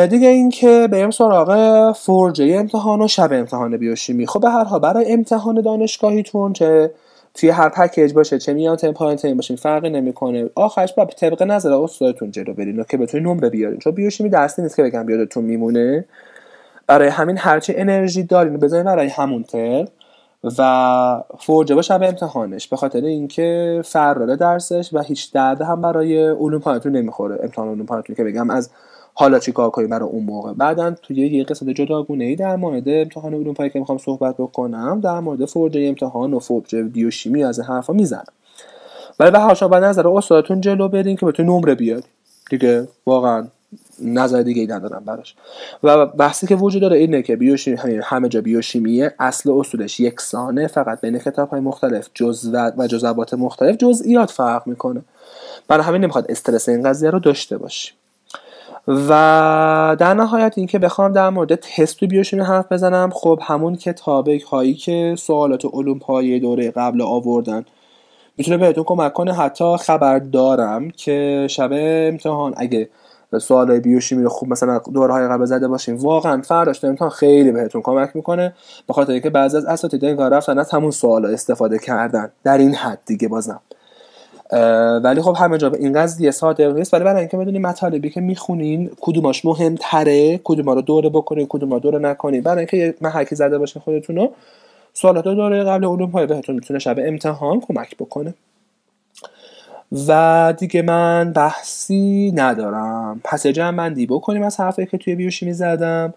دیگه 0.07 0.27
اینکه 0.27 0.87
بریم 0.91 1.11
سراغ 1.11 1.91
فرجه 1.91 2.55
امتحان 2.55 3.01
و 3.01 3.07
شب 3.07 3.29
امتحان 3.33 3.77
بیوشیمی 3.77 4.27
خب 4.27 4.41
به 4.41 4.49
هر 4.49 4.63
حال 4.63 4.79
برای 4.79 5.13
امتحان 5.13 5.61
دانشگاهیتون 5.61 6.53
چه 6.53 6.91
توی 7.33 7.49
هر 7.49 7.69
پکیج 7.69 8.13
باشه 8.13 8.39
چه 8.39 8.53
میان 8.53 8.75
تم 8.75 8.91
پایین 8.91 9.15
تیم 9.15 9.35
باشین 9.35 9.57
فرقی 9.57 9.89
نمی‌کنه. 9.89 10.49
آخرش 10.55 10.93
با 10.93 11.05
طبق 11.05 11.43
نظر 11.43 11.73
استادتون 11.73 12.31
جلو 12.31 12.53
برین. 12.53 12.85
که 12.89 12.97
بتونین 12.97 13.27
نمره 13.27 13.49
بیارین. 13.49 13.79
چون 13.79 13.93
بیوشیمی 13.93 14.29
درسی 14.29 14.61
نیست 14.61 14.75
که 14.75 14.83
بگم 14.83 15.05
بیادتون 15.05 15.43
میمونه. 15.43 16.05
برای 16.87 17.07
همین 17.07 17.37
هرچی 17.37 17.73
انرژی 17.75 18.23
دارین 18.23 18.57
بزنین 18.57 18.83
برای 18.83 19.07
همون 19.07 19.43
ترم 19.43 19.85
و 20.57 21.23
فرجه 21.39 21.75
با 21.75 21.81
شب 21.81 22.03
امتحانش 22.03 22.67
به 22.67 22.77
خاطر 22.77 23.01
اینکه 23.01 23.81
فرار 23.85 24.35
درسش 24.35 24.89
و 24.93 25.01
هیچ 25.01 25.33
درد 25.33 25.61
هم 25.61 25.81
برای 25.81 26.27
علوم 26.27 26.59
پایتون 26.59 26.91
نمی‌خوره. 26.91 27.39
امتحان 27.43 27.67
علوم 27.67 27.85
پایتون 27.85 28.15
که 28.15 28.23
بگم 28.23 28.49
از 28.49 28.69
حالا 29.13 29.39
چی 29.39 29.51
کار 29.51 29.69
کنیم 29.69 29.89
برای 29.89 30.09
اون 30.09 30.23
موقع. 30.23 30.53
بعدا 30.53 30.91
توی 30.91 31.27
یه 31.27 31.43
قسمت 31.43 31.69
جداگونه 31.69 32.23
ای 32.23 32.35
در 32.35 32.55
مورد 32.55 32.83
امتحان 32.87 33.33
علوم 33.33 33.53
پایی 33.53 33.69
که 33.69 33.79
می‌خوام 33.79 33.97
صحبت 33.97 34.35
بکنم 34.37 35.01
در 35.03 35.19
مورد 35.19 35.45
فرجه 35.45 35.87
امتحان 35.87 36.33
و 36.33 36.39
فرجه 36.39 36.83
بیوشیمی 36.83 37.43
از 37.43 37.59
حرفا 37.59 37.93
می‌زنم. 37.93 38.33
ولی 39.19 39.31
به 39.31 39.39
هر 39.39 39.67
به 39.67 39.79
نظر 39.79 40.07
استادتون 40.07 40.61
جلو 40.61 40.87
برین 40.87 41.15
که 41.15 41.25
بتون 41.25 41.45
نمره 41.45 41.75
بیاد 41.75 42.03
دیگه 42.49 42.87
واقعا 43.05 43.47
نظر 44.01 44.41
دیگه 44.41 44.61
ای 44.61 44.67
ندارم 44.67 45.03
براش. 45.05 45.35
و 45.83 46.05
بحثی 46.05 46.47
که 46.47 46.55
وجود 46.55 46.81
داره 46.81 46.97
اینه 46.97 47.21
که 47.21 47.35
بیوشیمی 47.35 47.99
همه 48.03 48.29
جا 48.29 48.41
بیوشیمیه 48.41 49.13
اصل 49.19 49.51
اصولش 49.51 49.99
یکسانه 49.99 50.67
فقط 50.67 51.01
بین 51.01 51.19
کتاب 51.19 51.49
های 51.49 51.59
مختلف 51.59 52.09
جزوت 52.13 52.73
و 52.77 52.87
جزوات 52.87 53.33
مختلف 53.33 53.77
جزئیات 53.77 54.31
فرق 54.31 54.67
می‌کنه. 54.67 55.01
برای 55.67 55.83
همین 55.83 56.01
نمی‌خواد 56.01 56.25
استرس 56.29 56.69
این 56.69 56.83
قضیه 56.83 57.09
رو 57.09 57.19
داشته 57.19 57.57
باشیم. 57.57 57.93
و 58.87 59.95
در 59.99 60.13
نهایت 60.13 60.53
اینکه 60.57 60.79
بخوام 60.79 61.13
در 61.13 61.29
مورد 61.29 61.55
تست 61.55 62.03
و 62.03 62.07
بیوشیمی 62.07 62.41
حرف 62.41 62.71
بزنم 62.71 63.09
خب 63.13 63.39
همون 63.43 63.75
کتاب 63.75 64.27
هایی 64.27 64.73
که 64.73 65.15
سوالات 65.17 65.65
علوم 65.73 65.99
پایه 65.99 66.39
دوره 66.39 66.71
قبل 66.71 67.01
آوردن. 67.01 67.65
می‌تونه 68.37 68.57
بهتون 68.57 68.83
کمک 68.83 69.13
کنه. 69.13 69.33
حتی 69.33 69.77
خبر 69.77 70.19
دارم 70.19 70.91
که 70.91 71.47
شب 71.49 71.69
امتحان 71.73 72.53
اگه 72.57 72.89
سوال 73.31 73.79
بیوشیمی 73.79 74.23
رو 74.23 74.29
خوب 74.29 74.49
مثلا 74.49 74.81
دورهای 74.93 75.27
قبل 75.27 75.45
زده 75.45 75.67
باشین. 75.67 75.95
واقعا 75.95 76.41
فرداش 76.41 76.83
امتحان 76.83 77.09
خیلی 77.09 77.51
بهتون 77.51 77.81
کمک 77.81 78.09
می‌کنه. 78.15 78.53
به 78.87 78.93
خاطر 78.93 79.11
اینکه 79.11 79.29
بعضی 79.29 79.57
از 79.57 79.65
اساتید 79.65 80.05
این 80.05 80.15
کار 80.15 80.31
رفتن 80.31 80.59
از 80.59 80.71
همون 80.71 80.91
سوال 80.91 81.25
استفاده 81.25 81.79
کردن. 81.79 82.31
در 82.43 82.57
این 82.57 82.75
حد 82.75 82.99
دیگه 83.05 83.27
بازم. 83.27 83.59
ولی 85.03 85.21
خب 85.21 85.35
همه 85.39 85.57
جا 85.57 85.71
این 85.71 85.93
قضیه 85.93 86.31
ساده 86.31 86.73
نیست. 86.73 86.93
ولی 86.93 87.03
برای 87.03 87.19
اینکه 87.19 87.37
بدونی 87.37 87.59
مطالبی 87.59 88.09
که 88.09 88.21
می‌خونین 88.21 88.91
کدوماش 89.01 89.45
مهمتره 89.45 90.39
کدوما 90.43 90.73
رو 90.73 90.81
دوره 90.81 91.09
بکنین 91.09 91.45
کدوما 91.49 91.75
رو 91.75 91.79
دوره 91.79 91.99
نکنین. 91.99 92.41
برای 92.41 92.57
اینکه 92.57 92.95
محکی 93.01 93.35
زده 93.35 93.57
باشین 93.57 93.81
خودتون 93.81 94.15
رو 94.15 94.31
سوالات 94.93 95.23
دوره 95.23 95.63
قبل 95.63 95.85
علوم 95.85 96.09
های 96.09 96.25
بهتون 96.25 96.55
می‌تونه 96.55 96.79
شب 96.79 96.95
امتحان 96.99 97.59
کمک 97.59 97.97
بکنه. 97.97 98.33
و 99.91 100.53
دیگه 100.57 100.81
من 100.81 101.33
بحثی 101.33 102.31
ندارم. 102.35 103.21
پس 103.23 103.47
جمع 103.47 103.89
بکنیم 103.89 104.43
از 104.43 104.59
حرفی 104.59 104.85
که 104.85 104.97
توی 104.97 105.15
بیوشیمی 105.15 105.53
زدم. 105.53 106.13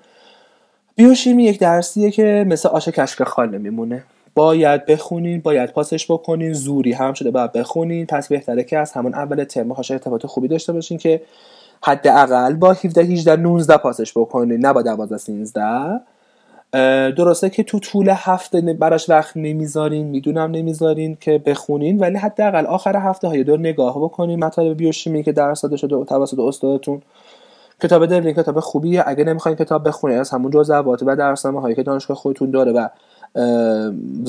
بیوشیمی 0.96 1.44
یک 1.44 1.59
درسیه 1.59 2.11
که 2.11 2.44
مثل 2.48 2.68
آش 2.68 2.88
کشک 2.88 3.22
خال 3.22 3.50
نمیمونه 3.59 4.04
باید 4.35 4.87
بخونین 4.87 5.40
باید 5.40 5.70
پاسش 5.70 6.11
بکنین 6.11 6.52
زوری 6.52 6.92
هم 6.92 7.12
شده 7.12 7.30
باید 7.30 7.52
بخونین. 7.52 8.06
پس 8.06 8.28
بهتره 8.28 8.64
که 8.64 8.78
از 8.78 8.92
همون 8.92 9.14
اول 9.14 9.44
ترم 9.44 9.72
هاش 9.72 9.90
ارتباط 9.90 10.26
خوبی 10.26 10.48
داشته 10.48 10.72
باشین 10.72 10.98
که 10.98 11.22
حداقل 11.83 12.54
با 12.54 12.72
17 12.72 13.02
18 13.02 13.37
19 13.37 13.76
پاسش 13.76 14.12
بکنین. 14.12 14.66
نه 14.66 14.72
با 14.72 14.83
12 14.83 15.18
13 15.18 16.00
درسته 17.16 17.50
که 17.50 17.62
تو 17.62 17.78
طول 17.78 18.09
هفته 18.09 18.61
براش 18.61 19.11
وقت 19.11 19.37
نمی‌ذارین 19.37 20.06
می‌دونم 20.06 20.50
نمی‌ذارین 20.50 21.16
که 21.20 21.38
بخونین 21.38 21.98
ولی 21.98 22.16
حداقل 22.16 22.66
آخر 22.66 22.96
هفته 22.96 23.28
های 23.28 23.44
دور 23.44 23.59
نگاه 23.59 24.02
بکنین. 24.02 24.44
مطالب 24.44 24.76
بیوشیمی 24.76 25.22
که 25.22 25.33
درس 25.33 25.62
داده 25.62 25.76
شده 25.76 26.04
توسط 26.04 26.38
استادتون. 26.38 27.02
کتاب 27.83 28.06
درلین 28.06 28.35
کتاب 28.35 28.61
خوبیه. 28.61 29.04
اگه 29.06 29.24
نمی‌خواین 29.24 29.56
کتاب 29.56 29.88
بخونین 29.88 30.18
از 30.18 30.30
همون 30.30 30.50
جزوات 30.50 31.02
و 31.02 31.16
درسنامه 31.16 31.61
هایی 31.61 31.74
که 31.74 31.83
دانشگاه 31.83 32.16
خودتون 32.16 32.50
داره 32.50 32.72
و 32.72 32.88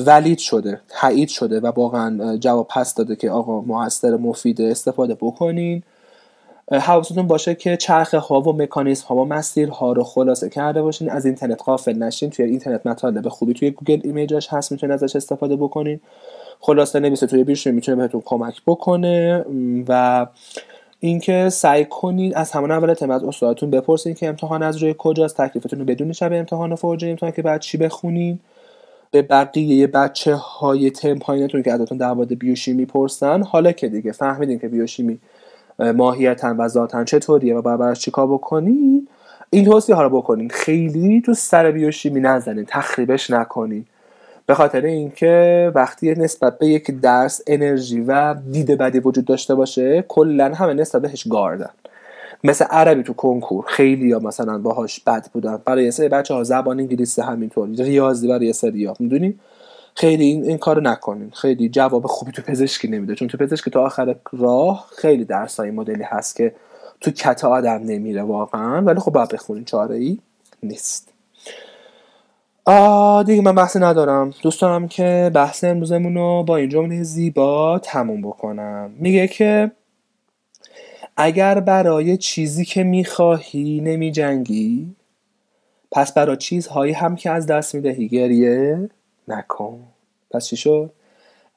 تولید 0.06 0.38
شده 0.38 0.80
تایید 0.88 1.28
شده 1.28 1.60
و 1.60 1.66
واقعا 1.66 2.36
جواب 2.36 2.68
پس 2.68 2.94
داده 2.94 3.16
که 3.16 3.30
آقا 3.30 3.60
موثر 3.60 4.16
مفید 4.16 4.60
استفاده 4.60 5.14
بکنین. 5.14 5.82
حواستون 6.78 7.26
باشه 7.26 7.54
که 7.54 7.76
چرخه 7.76 8.18
ها 8.18 8.40
و 8.40 8.52
مکانیزم 8.52 9.06
ها 9.06 9.16
و 9.16 9.24
مسیر 9.24 9.68
ها 9.68 9.92
رو 9.92 10.04
خلاصه 10.04 10.48
کرده 10.48 10.82
باشین. 10.82 11.10
از 11.10 11.26
اینترنت 11.26 11.62
غافل 11.64 11.98
نشین. 11.98 12.30
توی 12.30 12.44
اینترنت 12.44 12.86
مطالب 12.86 13.28
خوبی 13.28 13.54
توی 13.54 13.70
Google 13.70 14.00
Image 14.04 14.35
ش 14.35 14.48
هست. 14.48 14.72
می‌تونین 14.72 14.94
ازش 14.94 15.16
استفاده 15.16 15.56
بکنین. 15.56 16.00
خلاصه 16.60 17.00
نویسه 17.00 17.26
توی 17.26 17.44
بیش 17.44 17.66
می‌تونه 17.66 17.96
بهتون 17.96 18.22
کمک 18.24 18.62
بکنه. 18.66 19.44
و 19.88 20.26
اینکه 21.00 21.48
سعی 21.48 21.84
کنید 21.84 22.34
از 22.34 22.52
همون 22.52 22.70
اول 22.70 22.94
ترم 22.94 23.10
از 23.10 23.24
استادتون 23.24 23.70
بپرسین 23.70 24.14
که 24.14 24.28
امتحان 24.28 24.62
از 24.62 24.76
روی 24.76 24.94
کجاست. 24.98 25.36
تکلیفتون 25.36 25.78
رو 25.78 25.84
بدون 25.84 26.12
شب 26.12 26.32
امتحان 26.32 26.72
و 26.72 26.76
فرجه 26.76 27.08
امتحان 27.08 27.32
که 27.32 27.42
بعد 27.42 27.60
چی 27.60 27.78
بخونین. 27.78 28.38
به 29.10 29.22
بقیه 29.22 29.86
بچه 29.86 30.34
های 30.34 30.90
ترم 30.90 31.18
پایینتون 31.18 31.62
که 31.62 31.72
ازتون 31.72 31.98
در 31.98 32.14
بیوشیمی 32.14 32.86
پرسن 32.86 33.42
حالا 33.42 33.72
که 33.72 33.88
دیگه 33.88 34.12
فهمیدین 34.12 34.58
که 34.58 34.68
بیوشیمی 34.68 35.18
ماهیتا 35.82 36.54
و 36.58 36.68
ذاتا 36.68 37.04
چطوریه 37.04 37.56
و 37.56 37.62
باید 37.62 37.78
براش 37.78 38.00
چیکار 38.00 38.26
بکنین؟ 38.26 39.08
این 39.50 39.64
توصیه 39.64 39.94
ها 39.94 40.02
رو 40.02 40.10
بکنین. 40.10 40.48
خیلی 40.48 41.20
تو 41.20 41.34
سر 41.34 41.70
بیوشیمی 41.70 42.20
نزنین. 42.20 42.64
تخریبش 42.68 43.30
نکنین. 43.30 43.84
به 44.46 44.54
خاطر 44.54 44.80
اینکه 44.80 45.72
وقتی 45.74 46.10
نسبت 46.14 46.58
به 46.58 46.66
یک 46.66 47.00
درس 47.00 47.40
انرژی 47.46 48.00
و 48.00 48.34
دید 48.34 48.70
بدی 48.70 48.98
وجود 48.98 49.24
داشته 49.24 49.54
باشه 49.54 50.04
کلا 50.08 50.54
همه 50.54 50.74
نسبت 50.74 51.02
بهش 51.02 51.28
گاردن. 51.28 51.70
مثل 52.44 52.64
عربی 52.64 53.02
تو 53.02 53.12
کنکور. 53.12 53.64
خیلی 53.68 54.08
یا 54.08 54.18
مثلا 54.18 54.58
باهاش 54.58 55.00
بد 55.00 55.26
بودن. 55.32 55.58
برای 55.64 55.90
سری 55.90 56.08
بچه 56.08 56.34
ها 56.34 56.44
زبان 56.44 56.80
انگلیسی 56.80 57.22
همینطور 57.22 57.68
ریاضی 57.68 58.28
برای 58.28 58.52
سری 58.52 58.84
ها. 58.84 58.94
می‌دونی؟ 59.00 59.34
خیلی 59.94 60.24
این, 60.24 60.44
این 60.44 60.58
کارو 60.58 60.80
نکنین. 60.80 61.30
خیلی 61.30 61.68
جواب 61.68 62.06
خوبی 62.06 62.32
تو 62.32 62.42
پزشکی 62.42 62.88
نمیده. 62.88 63.14
چون 63.14 63.28
تو 63.28 63.38
پزشکی 63.38 63.70
تا 63.70 63.84
آخر 63.84 64.16
راه 64.32 64.88
خیلی 64.96 65.24
درس 65.24 65.60
های 65.60 65.70
مدلی 65.70 66.02
هست 66.02 66.36
که 66.36 66.54
تو 67.00 67.10
کت 67.10 67.44
آدم 67.44 67.82
نمیره 67.84 68.22
واقعا. 68.22 68.82
ولی 68.82 69.00
خب 69.00 69.12
باید 69.12 69.28
بخونین. 69.28 69.64
چاره 69.64 69.96
ای 69.96 70.18
نیست. 70.62 71.08
آه 72.64 73.24
دیگه 73.24 73.42
من 73.42 73.54
بحثی 73.54 73.78
ندارم. 73.78 74.34
دوست 74.42 74.60
دارم 74.60 74.88
که 74.88 75.30
بحث 75.34 75.64
امروزمون 75.64 76.14
رو 76.14 76.44
با 76.46 76.56
این 76.56 76.68
جمله 76.68 77.02
زیبا 77.02 77.78
تموم 77.78 78.22
بکنم. 78.22 78.90
میگه 78.98 79.28
که 79.28 79.70
اگر 81.16 81.60
برای 81.60 82.16
چیزی 82.16 82.64
که 82.64 82.84
می‌خواهی 82.84 83.80
نمی 83.80 84.12
جنگی 84.12 84.96
پس 85.92 86.12
برای 86.14 86.36
چیزهایی 86.36 86.92
هم 86.92 87.16
که 87.16 87.30
از 87.30 87.46
دست 87.46 87.74
می‌دهی. 87.74 88.08
گریه. 88.08 88.90
نکن. 89.28 89.80
پس 90.30 90.46
چی 90.46 90.56
شد؟ 90.56 90.90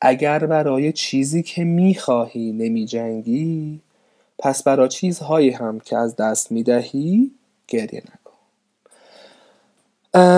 اگر 0.02 0.46
برای 0.46 0.92
چیزی 0.94 1.44
که 1.44 1.64
می‌خواهی 1.64 2.52
نمی 2.52 2.86
جنگی 2.86 3.80
پس 4.40 4.64
برای 4.64 4.88
چیزهایی 4.88 5.50
هم 5.50 5.80
که 5.80 5.98
از 5.98 6.16
دست 6.16 6.52
می‌دهی 6.52 7.32
گریه 7.68 8.04
نکن. 8.06 8.36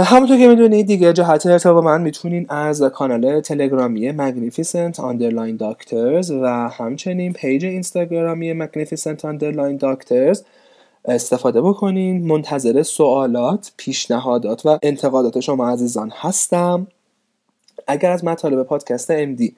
همونطور 0.03 0.37
که 0.37 0.47
می‌دونید 0.47 0.87
دیگه 0.87 1.13
جهت 1.13 1.45
ارتباط 1.45 1.67
با 1.67 1.81
من 1.81 2.01
می‌تونین 2.01 2.45
از 2.49 2.81
کانال 2.81 3.41
تلگرامی 3.41 4.11
Magnificent 4.11 4.93
Underline 4.95 5.59
Doctors 5.59 6.29
و 6.29 6.69
همچنین 6.69 7.33
پیج 7.33 7.65
اینستاگرامی 7.65 8.65
Magnificent 8.65 9.19
Underline 9.19 9.79
Doctors 9.81 10.39
استفاده 11.05 11.61
بکنین. 11.61 12.27
منتظر 12.27 12.83
سوالات، 12.83 13.71
پیشنهادات 13.77 14.65
و 14.65 14.79
انتقادات 14.83 15.39
شما 15.39 15.69
عزیزان 15.69 16.11
هستم. 16.15 16.87
اگر 17.87 18.11
از 18.11 18.25
مطالب 18.25 18.63
پادکست 18.63 19.25
MD 19.25 19.51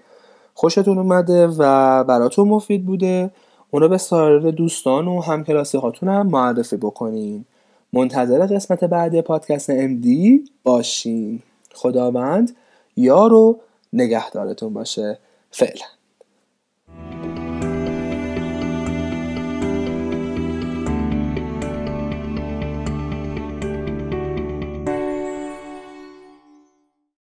خوشتون 0.54 0.98
اومده 0.98 1.48
و 1.48 2.04
براتون 2.04 2.48
مفید 2.48 2.86
بوده 2.86 3.32
اونو 3.72 3.88
به 3.88 3.98
سایر 3.98 4.52
دوستان 4.52 5.08
و 5.08 5.22
همکلاسی 5.22 5.78
هاتون 5.78 6.10
هم 6.10 6.28
معرفی 6.28 6.78
بکنین. 6.78 7.46
منتظر 7.94 8.46
قسمت 8.46 8.84
بعدی 8.84 9.22
پادکست 9.22 9.88
MD 9.88 10.08
باشین. 10.64 11.42
خداوند 11.74 12.56
یار 12.98 13.34
و 13.34 13.60
نگهدارتون 13.94 14.74
باشه. 14.74 15.20
فعلا. 15.52 15.99